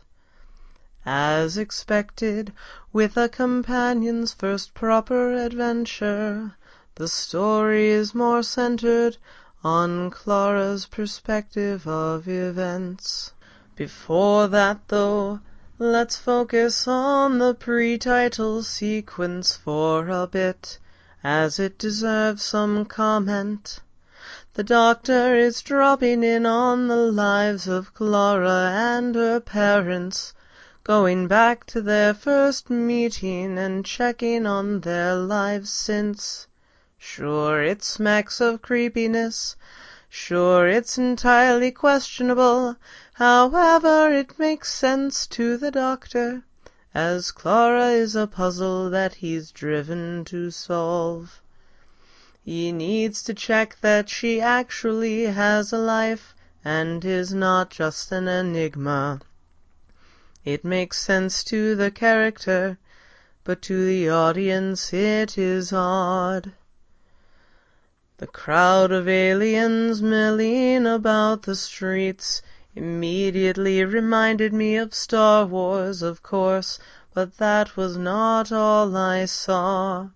[1.05, 2.53] As expected,
[2.93, 6.55] with a companion's first proper adventure,
[6.95, 9.17] the story is more centered
[9.63, 13.31] on Clara's perspective of events.
[13.75, 15.39] Before that, though,
[15.79, 20.79] let's focus on the pre-title sequence for a bit
[21.23, 23.79] as it deserves some comment.
[24.55, 30.33] The doctor is dropping in on the lives of Clara and her parents,
[30.83, 36.47] going back to their first meeting and checking on their lives since.
[37.05, 39.57] Sure, it smacks of creepiness.
[40.07, 42.77] Sure, it's entirely questionable,
[43.15, 46.43] however, it makes sense to the doctor,
[46.95, 51.41] as Clara is a puzzle that he's driven to solve.
[52.41, 56.33] He needs to check that she actually has a life
[56.63, 59.19] and is not just an enigma.
[60.45, 62.77] It makes sense to the character,
[63.43, 66.53] but to the audience it is odd.
[68.23, 72.41] The crowd of aliens milling about the streets
[72.73, 76.79] immediately reminded me of Star Wars, of course,
[77.13, 80.07] but that was not all I saw.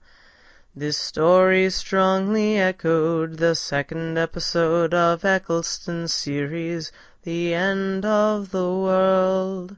[0.73, 6.93] This story strongly echoed the second episode of Eccleston's series,
[7.23, 9.75] The End of the World.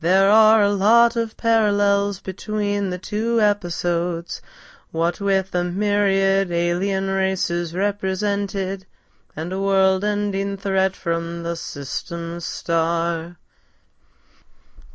[0.00, 4.42] There are a lot of parallels between the two episodes,
[4.92, 8.84] what with the myriad alien races represented,
[9.34, 13.38] and a world-ending threat from the system's star.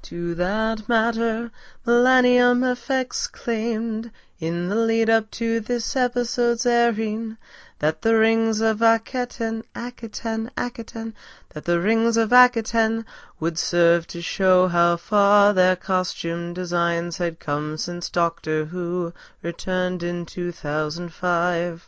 [0.03, 1.49] To that matter,
[1.83, 7.37] Millennium Effects claimed, in the lead-up to this episode's airing,
[7.79, 11.13] that the rings of Akhaten, Akhaten, Akhaten,
[11.49, 13.05] that the rings of Akhaten
[13.39, 19.13] would serve to show how far their costume designs had come since Doctor Who
[19.43, 21.87] returned in 2005.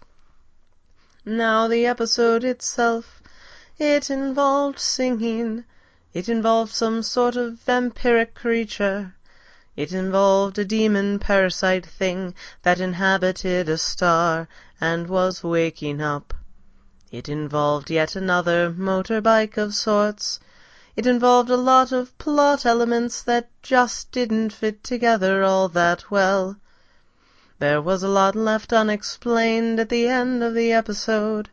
[1.25, 3.23] Now the episode itself,
[3.79, 5.65] it involved singing,
[6.13, 9.15] it involved some sort of vampiric creature,
[9.75, 14.47] it involved a demon parasite thing that inhabited a star
[14.81, 16.33] and was waking up.
[17.11, 20.39] It involved yet another motorbike of sorts.
[20.95, 26.57] It involved a lot of plot elements that just didn't fit together all that well.
[27.59, 31.49] There was a lot left unexplained at the end of the episode.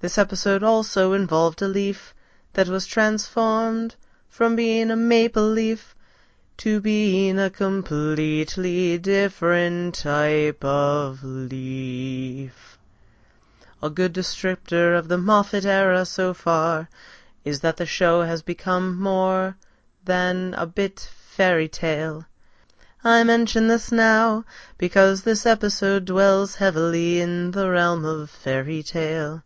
[0.00, 2.14] This episode also involved a leaf
[2.52, 3.96] that was transformed
[4.28, 5.94] from being a maple leaf
[6.60, 12.76] to being a completely different type of leaf.
[13.82, 16.90] A good descriptor of the Moffat era so far
[17.46, 19.56] is that the show has become more
[20.04, 22.26] than a bit fairy tale.
[23.02, 24.44] I mention this now
[24.76, 29.42] because this episode dwells heavily in the realm of fairy tale.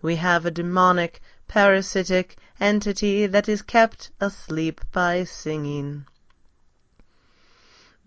[0.00, 6.06] We have a demonic, parasitic entity that is kept asleep by singing.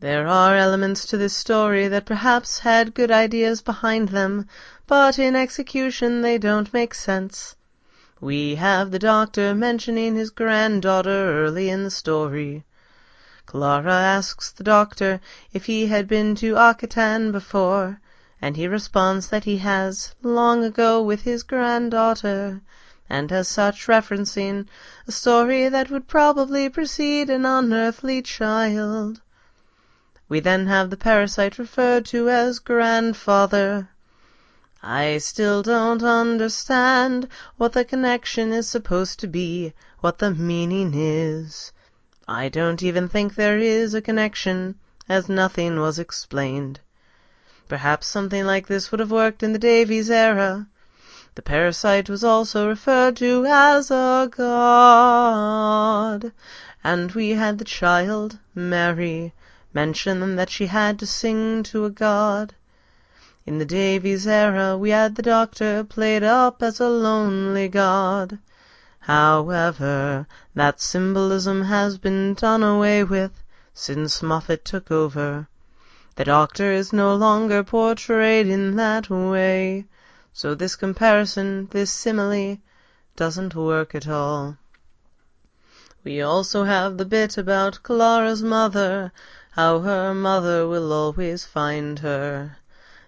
[0.02, 4.48] There are elements to this story that perhaps had good ideas behind them,
[4.88, 7.56] but in execution they don't make sense.
[8.20, 12.66] We have the doctor mentioning his granddaughter early in the story.
[13.46, 15.22] Clara asks the doctor
[15.54, 18.02] if he had been to Akhaten before,
[18.42, 22.62] and he responds that he has, long ago with his granddaughter,
[23.08, 24.66] and as such referencing
[25.08, 29.22] a story that would probably precede an unearthly child.
[30.32, 33.90] We then have the parasite referred to as grandfather.
[34.82, 37.28] I still don't understand
[37.58, 41.74] what the connection is supposed to be, what the meaning is.
[42.30, 44.76] I don't even think there is a connection,
[45.10, 46.80] as nothing was explained.
[47.68, 50.66] Perhaps something like this would have worked in the Davies era.
[51.36, 56.32] The parasite was also referred to as a god,
[56.86, 59.34] and we had the child, Mary,
[59.74, 62.54] mention that she had to sing to a god.
[63.46, 68.38] In the Davies era we had the Doctor played up as a lonely god.
[69.00, 73.44] However, that symbolism has been done away with
[73.74, 75.48] since Moffat took over.
[76.18, 79.86] The Doctor is no longer portrayed in that way,
[80.34, 82.58] so this comparison, this simile,
[83.16, 84.58] doesn't work at all.
[86.04, 89.12] We also have the bit about Clara's mother
[89.52, 92.58] how her mother will always find her.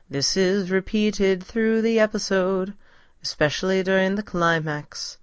[0.09, 2.73] This is repeated through the episode,
[3.21, 5.17] especially during the climax.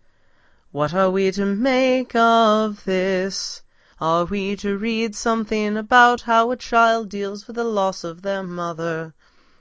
[0.72, 3.62] What are we to make of this?
[4.00, 8.42] Are we to read something about how a child deals with the loss of their
[8.42, 9.12] mother?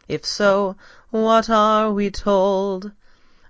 [0.08, 0.78] If so,
[1.10, 2.94] what are we told?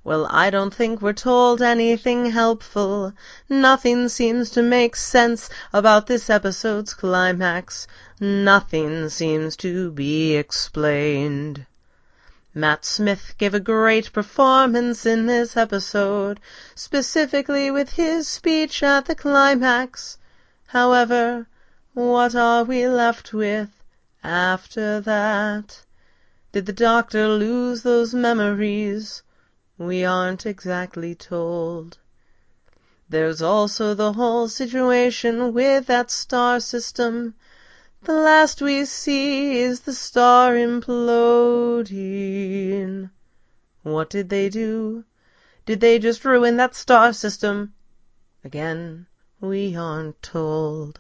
[0.01, 3.11] Well, I don't think we're told anything helpful.
[3.49, 7.85] Nothing seems to make sense about this episode's climax.
[8.17, 11.65] Nothing seems to be explained.
[12.55, 16.39] Matt Smith gave a great performance in this episode,
[16.75, 20.17] specifically with his speech at the climax.
[20.67, 21.45] However,
[21.93, 23.83] what are we left with
[24.23, 25.81] after that?
[26.53, 29.23] Did the doctor lose those memories?
[29.79, 31.97] We aren't exactly told.
[33.07, 37.33] There's also the whole situation with that star system.
[38.03, 41.89] The last we see is the star imploding.
[43.81, 45.05] What did they do?
[45.65, 47.73] Did they just ruin that star system?
[48.43, 49.07] Again,
[49.39, 50.99] we aren't told.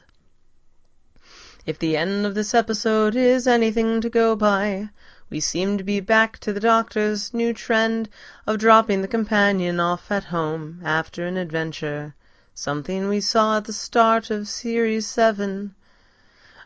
[1.65, 4.89] If the end of this episode is anything to go by,
[5.29, 8.09] we seem to be back to the Doctor's new trend
[8.47, 12.15] of dropping the companion off at home after an adventure,
[12.55, 15.75] something we saw at the start of Series 7.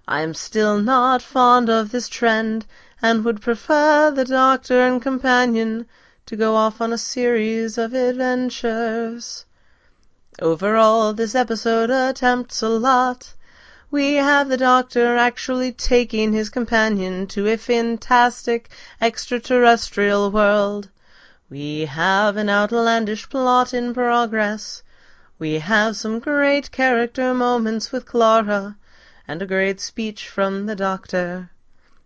[0.08, 2.66] I'm still not fond of this trend
[3.02, 5.86] and would prefer the Doctor and companion
[6.26, 9.46] to go off on a series of adventures.
[10.40, 13.34] Overall, this episode attempts a lot.
[13.94, 20.90] We have the Doctor actually taking his companion to a fantastic extraterrestrial world.
[21.48, 24.82] We have an outlandish plot in progress.
[25.38, 28.78] We have some great character moments with Clara,
[29.28, 31.52] and a great speech from the Doctor.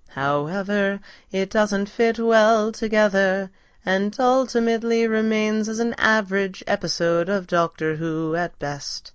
[0.10, 1.00] However,
[1.32, 3.50] it doesn't fit well together,
[3.86, 9.14] and ultimately remains as an average episode of Doctor Who at best.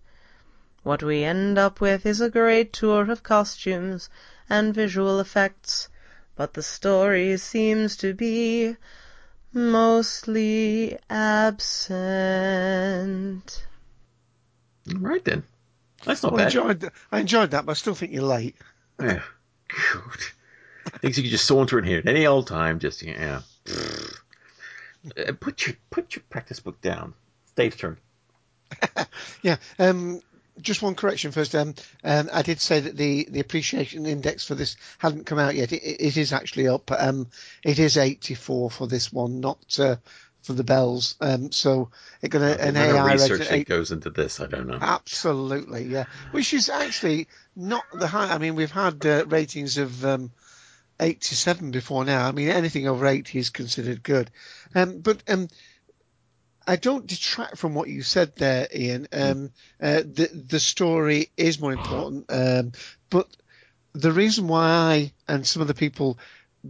[0.83, 4.09] What we end up with is a great tour of costumes
[4.49, 5.89] and visual effects,
[6.35, 8.77] but the story seems to be
[9.53, 10.99] mostly
[12.33, 13.67] absent.
[14.93, 15.45] All right then.
[16.05, 16.55] That's not Well, I bad.
[16.55, 18.57] enjoyed, I enjoyed that, but I still think you're late.
[19.01, 19.23] Yeah.
[19.69, 20.21] Good.
[21.01, 22.81] Things you could just saunter in here at any old time.
[22.81, 23.43] Just yeah.
[25.17, 27.15] Uh, put your put your practice book down.
[27.45, 27.99] It's Dave's turn.
[29.43, 29.57] Yeah.
[29.79, 30.21] Um,
[30.61, 31.55] just one correction first.
[31.55, 31.75] Um,
[32.05, 35.73] um, I did say that the, the appreciation index for this hadn't come out yet.
[35.73, 36.91] It, it is actually up.
[36.91, 37.29] Um,
[37.63, 39.97] it is 84 for this one, not uh,
[40.43, 41.17] for the bells.
[41.21, 41.91] Um, so
[42.21, 44.67] it got a, an the amount of AI research that goes into this, I don't
[44.67, 44.79] know.
[44.81, 46.05] Absolutely, yeah.
[46.33, 48.33] Which is actually not the high.
[48.33, 50.33] I mean, we've had uh, ratings of um,
[51.01, 52.29] 87 before now.
[52.29, 54.31] I mean, anything over 80 is considered good.
[54.75, 55.49] Um, but um,
[56.67, 59.09] I don't detract from what you said there, Ian.
[59.13, 59.51] Um,
[59.81, 62.73] uh, the the story is more important, um,
[63.11, 63.29] but
[63.93, 66.19] the reason why I and some of the people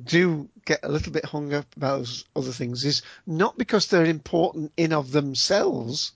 [0.04, 4.04] do get a little bit hung up about those other things is not because they're
[4.04, 6.12] important in of themselves,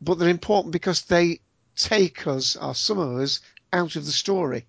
[0.00, 1.40] but they're important because they
[1.76, 3.40] take us, or some of us,
[3.72, 4.66] out of the story.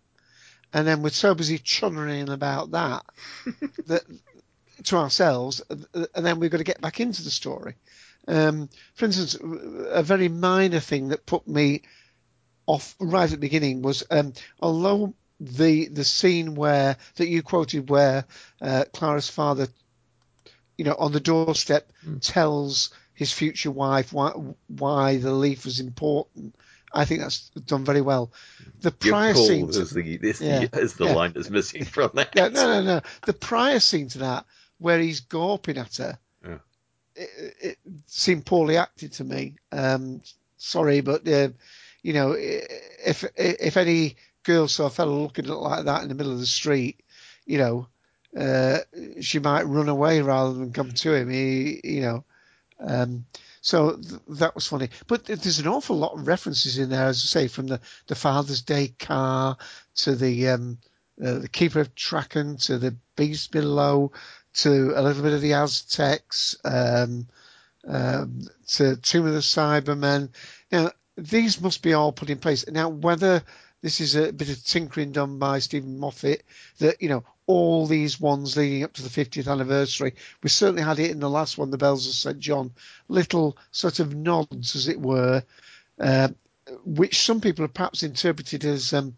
[0.72, 3.06] And then we're so busy chunnering about that,
[3.88, 4.04] that
[4.86, 7.76] to ourselves, and then we've got to get back into the story.
[8.28, 11.84] Um, for instance, a very minor thing that put me
[12.66, 17.90] off right at the beginning was um, although the the scene where that you quoted
[17.90, 18.26] where
[18.62, 19.68] uh, Clara's father,
[20.78, 24.32] you know, on the doorstep tells his future wife why
[24.68, 26.56] why the leaf was important.
[26.96, 28.32] I think that's done very well.
[28.82, 31.14] The prior scene, is the is Yeah, the, is the yeah.
[31.16, 32.30] line that's missing from that.
[32.36, 33.02] yeah, no, no, no.
[33.26, 34.46] The prior scene to that,
[34.78, 36.20] where he's gawping at her.
[37.16, 39.56] It, it seemed poorly acted to me.
[39.72, 40.22] Um,
[40.58, 41.50] sorry, but uh,
[42.02, 46.34] you know, if if any girl saw a fellow looking like that in the middle
[46.34, 47.02] of the street,
[47.46, 47.88] you know,
[48.38, 48.80] uh,
[49.22, 51.30] she might run away rather than come to him.
[51.30, 52.24] He, you know,
[52.80, 53.26] um,
[53.62, 54.90] so th- that was funny.
[55.08, 58.16] But there's an awful lot of references in there, as I say, from the, the
[58.16, 59.58] Father's Day car
[59.96, 60.78] to the um,
[61.24, 64.12] uh, the Keeper of Traken to the Beast Below
[64.56, 67.28] to a little bit of the Aztecs um,
[67.88, 70.30] um, to Tomb of the Cybermen.
[70.72, 72.68] Now these must be all put in place.
[72.68, 73.44] Now whether
[73.82, 76.44] this is a bit of tinkering done by Steven Moffat
[76.80, 80.14] that you know all these ones leading up to the 50th anniversary.
[80.42, 82.72] We certainly had it in the last one, the Bells of St John,
[83.10, 85.44] little sort of nods, as it were,
[86.00, 86.30] uh,
[86.86, 89.16] which some people have perhaps interpreted as um,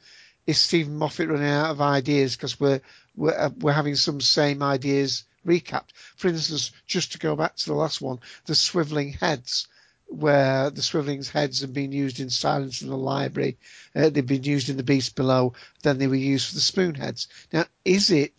[0.48, 2.82] is Steven Moffat running out of ideas because we're
[3.16, 5.92] we're, uh, we're having some same ideas recapped.
[6.16, 9.68] For instance, just to go back to the last one, the swiveling heads
[10.08, 13.58] where the swiveling heads have been used in Silence in the Library,
[13.96, 16.96] uh, they've been used in The Beast Below, then they were used for the spoon
[16.96, 17.28] heads.
[17.52, 18.34] Now, is it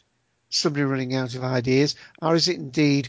[0.48, 3.08] somebody running out of ideas, or is it indeed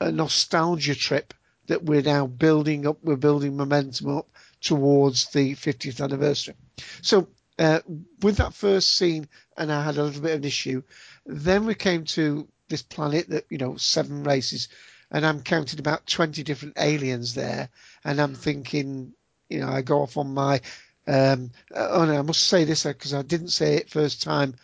[0.00, 1.32] a nostalgia trip
[1.66, 4.28] that we're now building up, we're building momentum up
[4.60, 6.54] towards the 50th anniversary?
[7.00, 7.28] So,
[7.58, 7.80] uh,
[8.20, 10.82] with that first scene, and I had a little bit of an issue,
[11.26, 14.68] then we came to this planet that, you know, seven races
[15.14, 17.68] and I'm counting about 20 different aliens there,
[18.04, 19.12] and I'm thinking,
[19.48, 20.60] you know, I go off on my,
[21.06, 24.56] um, oh no, I must say this because I didn't say it first time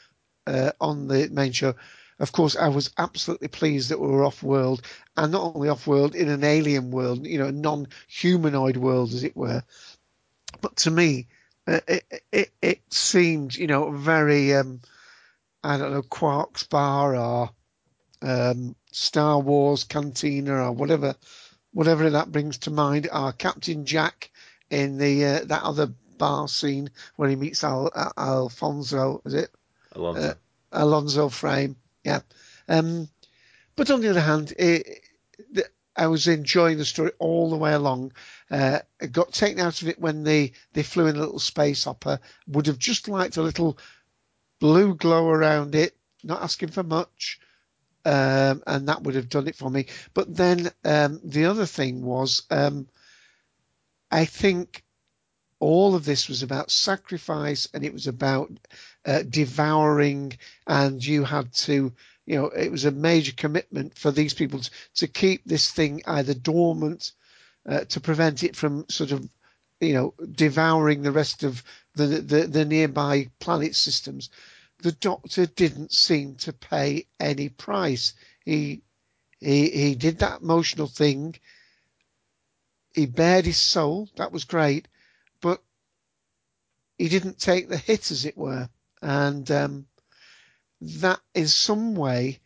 [0.49, 1.75] uh, on the main show.
[2.19, 4.83] of course, I was absolutely pleased that we were off world,
[5.17, 9.23] and not only off world in an alien world, you know, a non-humanoid world, as
[9.23, 9.63] it were.
[10.61, 14.81] But to me, uh, it, it, it seemed, you know, very, um,
[15.63, 17.51] I don't know, Quark's Bar or
[18.23, 21.15] um, Star Wars Cantina or whatever,
[21.73, 23.09] whatever that brings to mind.
[23.11, 24.31] Our Captain Jack
[24.71, 29.51] in the uh, that other bar scene where he meets Al, Al, Alfonso, is it?
[29.93, 30.23] Alonso.
[30.23, 30.35] Uh,
[30.73, 32.21] Alonso Frame, yeah.
[32.69, 33.09] Um,
[33.75, 35.03] but on the other hand, it,
[35.97, 38.13] I was enjoying the story all the way along.
[38.51, 38.81] Uh,
[39.13, 42.19] got taken out of it when they, they flew in a little space hopper.
[42.49, 43.79] Would have just liked a little
[44.59, 47.39] blue glow around it, not asking for much.
[48.05, 49.87] Um, and that would have done it for me.
[50.15, 52.89] But then um, the other thing was, um,
[54.11, 54.83] I think
[55.61, 58.51] all of this was about sacrifice and it was about
[59.05, 60.33] uh, devouring
[60.67, 61.93] and you had to
[62.27, 66.03] you know it was a major commitment for these people to, to keep this thing
[66.07, 67.13] either dormant
[67.69, 69.29] uh, to prevent it from sort of
[69.81, 71.63] you know devouring the rest of
[71.95, 74.31] the, the the nearby planet systems.
[74.83, 78.15] The doctor didn't seem to pay any price.
[78.45, 78.83] He
[79.39, 81.37] he he did that emotional thing.
[82.95, 84.09] He bared his soul.
[84.17, 84.89] That was great.
[85.41, 85.63] But
[86.99, 88.69] he didn't take the hit, as it were,
[89.01, 89.87] and um,
[90.81, 92.41] that in some way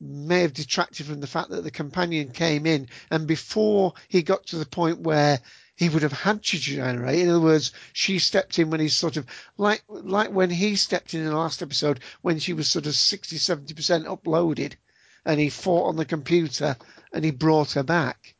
[0.00, 4.46] may have detracted from the fact that the companion came in, and before he got
[4.46, 5.40] to the point where
[5.76, 7.20] he would have had to generate.
[7.20, 11.14] In other words, she stepped in when he's sort of like like when he stepped
[11.14, 14.74] in in the last episode when she was sort of 60, 70 percent uploaded,
[15.24, 16.76] and he fought on the computer
[17.12, 18.34] and he brought her back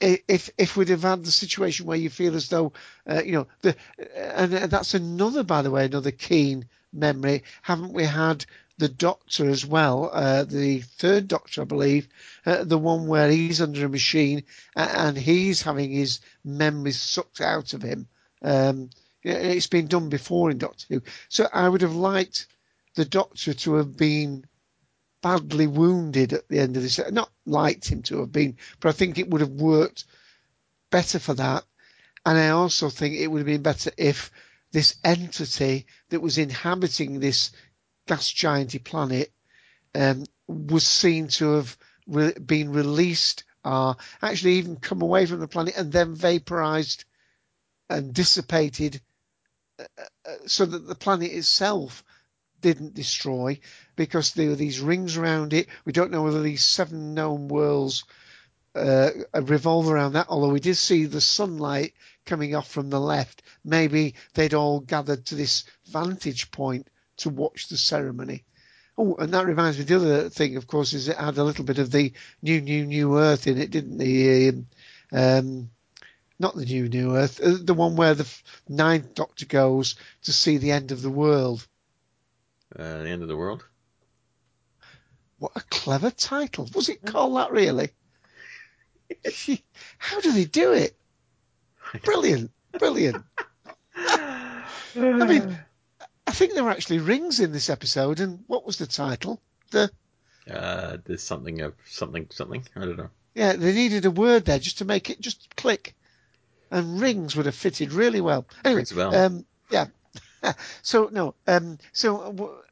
[0.00, 2.72] if if we'd have had the situation where you feel as though
[3.08, 3.74] uh, you know the
[4.14, 8.44] and that's another by the way another keen memory haven't we had
[8.78, 12.08] the doctor as well uh, the third doctor i believe
[12.44, 14.42] uh, the one where he's under a machine
[14.74, 18.06] and he's having his memories sucked out of him
[18.42, 18.90] um,
[19.22, 22.46] it's been done before in doctor who so i would have liked
[22.94, 24.44] the doctor to have been
[25.26, 27.00] badly wounded at the end of this.
[27.10, 30.04] Not liked him to have been, but I think it would have worked
[30.90, 31.64] better for that.
[32.24, 34.30] And I also think it would have been better if
[34.70, 37.50] this entity that was inhabiting this
[38.06, 39.32] gas gianty planet
[39.94, 41.76] um, was seen to have
[42.06, 47.04] re- been released, uh, actually even come away from the planet and then vaporized
[47.90, 49.00] and dissipated
[49.78, 49.84] uh,
[50.24, 52.04] uh, so that the planet itself
[52.60, 53.58] didn't destroy
[53.96, 55.68] because there were these rings around it.
[55.84, 58.04] We don't know whether these seven known worlds
[58.74, 63.42] uh, revolve around that, although we did see the sunlight coming off from the left.
[63.64, 66.88] Maybe they'd all gathered to this vantage point
[67.18, 68.44] to watch the ceremony.
[68.98, 71.64] Oh, and that reminds me, the other thing, of course, is it had a little
[71.64, 72.12] bit of the
[72.42, 74.48] new, new, new Earth in it, didn't the?
[74.48, 74.66] Um,
[75.12, 75.70] um,
[76.38, 78.30] not the new, new Earth, uh, the one where the
[78.68, 81.66] ninth Doctor goes to see the end of the world.
[82.74, 83.64] Uh, the end of the world.
[85.38, 86.68] What a clever title!
[86.74, 87.90] Was it called that really?
[89.98, 90.96] How do they do it?
[92.02, 93.22] Brilliant, brilliant.
[93.96, 94.64] I
[94.94, 95.58] mean,
[96.26, 99.40] I think there were actually rings in this episode, and what was the title?
[99.70, 99.90] The
[100.50, 102.64] uh, there's something of something something.
[102.74, 103.10] I don't know.
[103.34, 105.94] Yeah, they needed a word there just to make it just click,
[106.70, 108.46] and rings would have fitted really well.
[108.64, 109.86] Anyway, um, yeah.
[110.82, 112.62] so no, um, so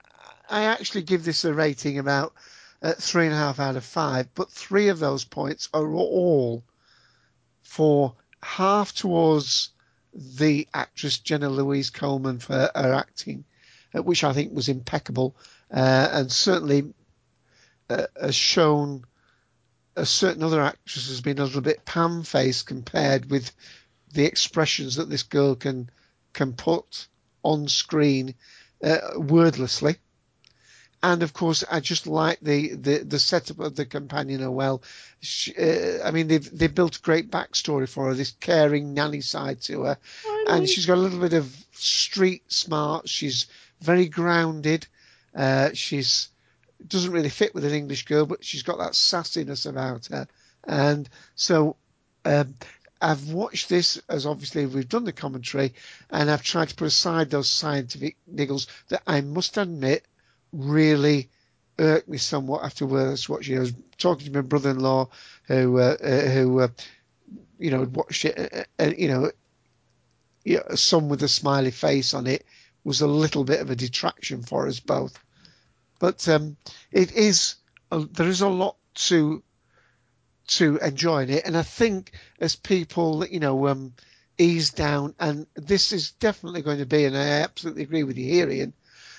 [0.48, 2.34] I actually give this a rating about
[2.82, 6.64] uh, three and a half out of five, but three of those points are all
[7.62, 9.70] for half towards
[10.14, 13.44] the actress Jenna Louise Coleman for her acting,
[13.94, 15.36] uh, which I think was impeccable,
[15.72, 16.94] uh, and certainly
[17.90, 19.04] uh, has shown
[19.96, 23.52] a certain other actress has been a little bit pan faced compared with
[24.12, 25.90] the expressions that this girl can
[26.32, 27.06] can put
[27.42, 28.34] on screen
[28.82, 29.96] uh, wordlessly
[31.04, 34.82] and of course, I just like the, the, the setup of the companion as well.
[35.20, 39.20] She, uh, I mean, they've they built a great backstory for her, this caring nanny
[39.20, 39.98] side to her,
[40.48, 43.06] and she's got a little bit of street smart.
[43.06, 43.48] She's
[43.82, 44.86] very grounded.
[45.34, 46.28] Uh, she's
[46.88, 50.26] doesn't really fit with an English girl, but she's got that sassiness about her,
[50.66, 51.76] and so.
[52.24, 52.54] Um,
[53.02, 55.74] I've watched this as obviously we've done the commentary,
[56.08, 60.06] and I've tried to put aside those scientific niggles that I must admit
[60.54, 61.30] really
[61.78, 63.56] irked me somewhat afterwards watching.
[63.56, 65.08] I was talking to my brother-in-law
[65.44, 66.68] who uh, uh, who uh,
[67.58, 69.30] you know watched it, and uh, you know,
[70.44, 72.44] you know, some with a smiley face on it
[72.84, 75.18] was a little bit of a detraction for us both.
[75.98, 76.56] But um,
[76.92, 77.56] it is
[77.90, 79.42] a, there is a lot to
[80.46, 83.94] to enjoy in it, and I think as people you know um,
[84.38, 88.26] ease down, and this is definitely going to be, and I absolutely agree with you
[88.28, 88.74] here, Ian.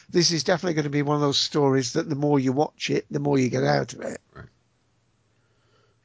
[0.10, 2.90] This is definitely going to be one of those stories that the more you watch
[2.90, 4.22] it, the more you get out of it.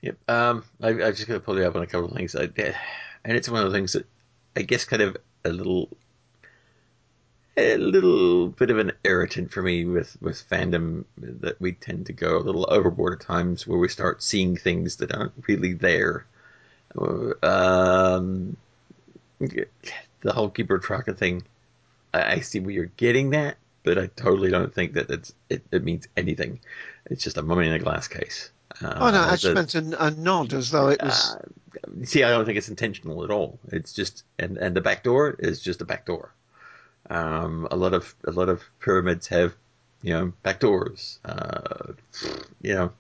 [0.03, 0.17] Yep.
[0.29, 2.35] Um, I, I just got to pull you up on a couple of things.
[2.35, 2.45] I,
[3.25, 4.07] and it's one of the things that
[4.57, 5.91] I guess kind of a little,
[7.57, 12.15] a little bit of an irritant for me with with fandom that we tend to
[12.15, 16.25] go a little overboard at times where we start seeing things that aren't really there.
[17.43, 18.57] Um,
[19.39, 21.43] the whole keeper Traken thing.
[22.15, 25.63] I, I see where you're getting that, but I totally don't think that it's, it,
[25.71, 26.61] it means anything.
[27.07, 28.51] It's just a mummy in a glass case.
[28.83, 31.35] Uh, oh no, I just meant a, a nod as though it was.
[31.35, 33.59] uh, see, I don't think it's intentional at all.
[33.69, 36.33] It's just, and and the back door is just a back door.
[37.09, 39.55] Um, a lot of a lot of pyramids have,
[40.03, 41.19] you know, back doors.
[41.25, 41.95] Uh,
[42.63, 42.93] you know,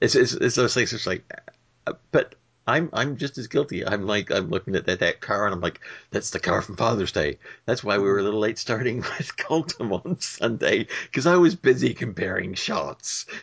[0.00, 0.92] it's it's, it's those things.
[0.92, 1.24] It's like,
[1.86, 2.34] uh, but
[2.66, 3.86] I'm I'm just as guilty.
[3.86, 5.80] I'm like I'm looking at that, that car and I'm like,
[6.10, 7.38] that's the car from Father's Day.
[7.66, 11.54] That's why we were a little late starting with Colton on Sunday because I was
[11.54, 13.26] busy comparing shots.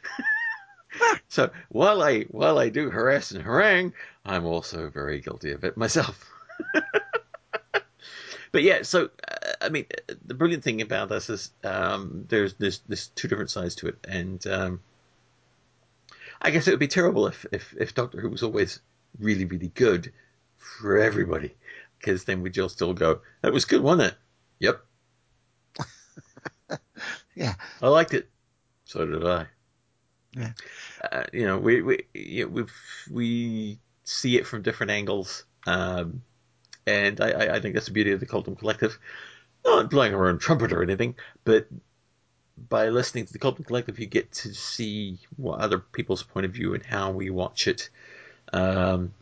[1.29, 3.93] So while I while I do harass and harangue,
[4.25, 6.29] I'm also very guilty of it myself.
[8.51, 9.85] but yeah, so uh, I mean,
[10.25, 14.05] the brilliant thing about this is um, there's there's there's two different sides to it,
[14.07, 14.81] and um,
[16.41, 18.81] I guess it would be terrible if if if Doctor Who was always
[19.19, 20.11] really really good
[20.57, 21.55] for everybody,
[21.99, 24.17] because then we'd all go, that was good, wasn't it?
[24.59, 24.81] Yep,
[27.35, 28.29] Yeah, I liked it.
[28.85, 29.47] So did I.
[30.35, 30.51] Yeah.
[31.11, 32.65] Uh, you know, we we you know, we
[33.09, 36.21] we see it from different angles, um,
[36.87, 38.97] and I, I think that's the beauty of the Colton Collective.
[39.65, 41.67] Not blowing our own trumpet or anything, but
[42.69, 46.53] by listening to the Colton Collective, you get to see what other people's point of
[46.53, 47.89] view and how we watch it,
[48.53, 49.13] um,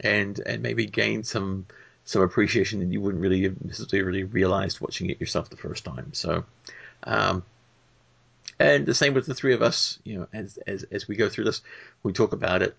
[0.00, 1.66] and and maybe gain some
[2.04, 6.12] some appreciation that you wouldn't really have necessarily realized watching it yourself the first time.
[6.12, 6.44] So.
[7.04, 7.44] Um,
[8.58, 11.28] and the same with the three of us, you know, as as as we go
[11.28, 11.62] through this,
[12.02, 12.76] we talk about it,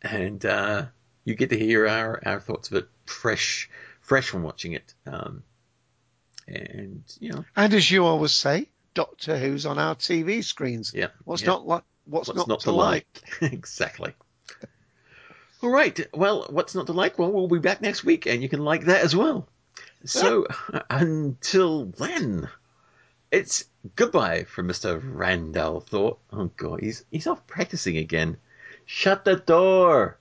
[0.00, 0.86] and uh,
[1.24, 3.68] you get to hear our our thoughts of it fresh,
[4.00, 4.94] fresh from watching it.
[5.06, 5.42] Um,
[6.46, 10.92] and you know, and as you always say, Doctor Who's on our TV screens.
[10.94, 11.48] yeah, What's yeah.
[11.48, 11.82] not like?
[12.06, 13.06] What's, what's not, to like?
[13.42, 14.14] exactly.
[15.62, 15.98] All right.
[16.14, 17.18] Well, what's not to like?
[17.18, 19.48] Well, we'll be back next week, and you can like that as well.
[20.04, 20.46] So
[20.90, 22.48] until then,
[23.32, 23.64] it's
[23.96, 26.20] goodbye from Mister Randall Thought.
[26.32, 28.36] Oh God, he's he's off practicing again.
[28.86, 30.18] Shut the door.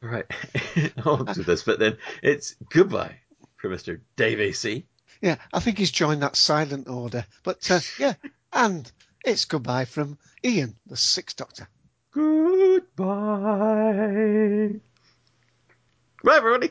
[0.00, 0.26] Right,
[1.04, 3.16] I'll do this, but then it's goodbye
[3.56, 4.86] from Mister Dave AC.
[5.20, 7.24] Yeah, I think he's joined that silent order.
[7.42, 8.14] But uh, yeah,
[8.52, 8.90] and
[9.24, 11.68] it's goodbye from Ian, the Sixth Doctor.
[12.14, 13.04] Goodbye.
[16.22, 16.70] Bye, everybody.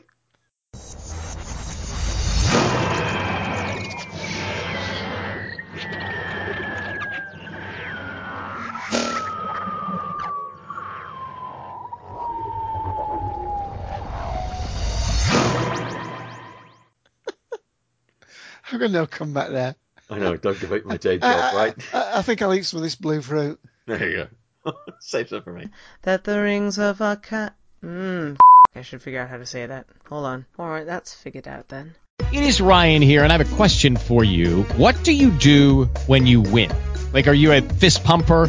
[18.72, 19.74] I'm going to now come back there.
[20.08, 21.74] I know, don't give up my day I, job, right?
[21.92, 23.60] I, I think I'll eat some of this blue fruit.
[23.86, 24.28] There you go.
[25.00, 25.68] Save some for me.
[26.02, 27.54] That the rings of a cat.
[27.82, 28.36] Mmm.
[28.74, 29.86] I should figure out how to say that.
[30.08, 30.46] Hold on.
[30.58, 31.94] Alright, that's figured out then.
[32.32, 34.62] It is Ryan here, and I have a question for you.
[34.76, 36.70] What do you do when you win?
[37.12, 38.48] Like, are you a fist pumper?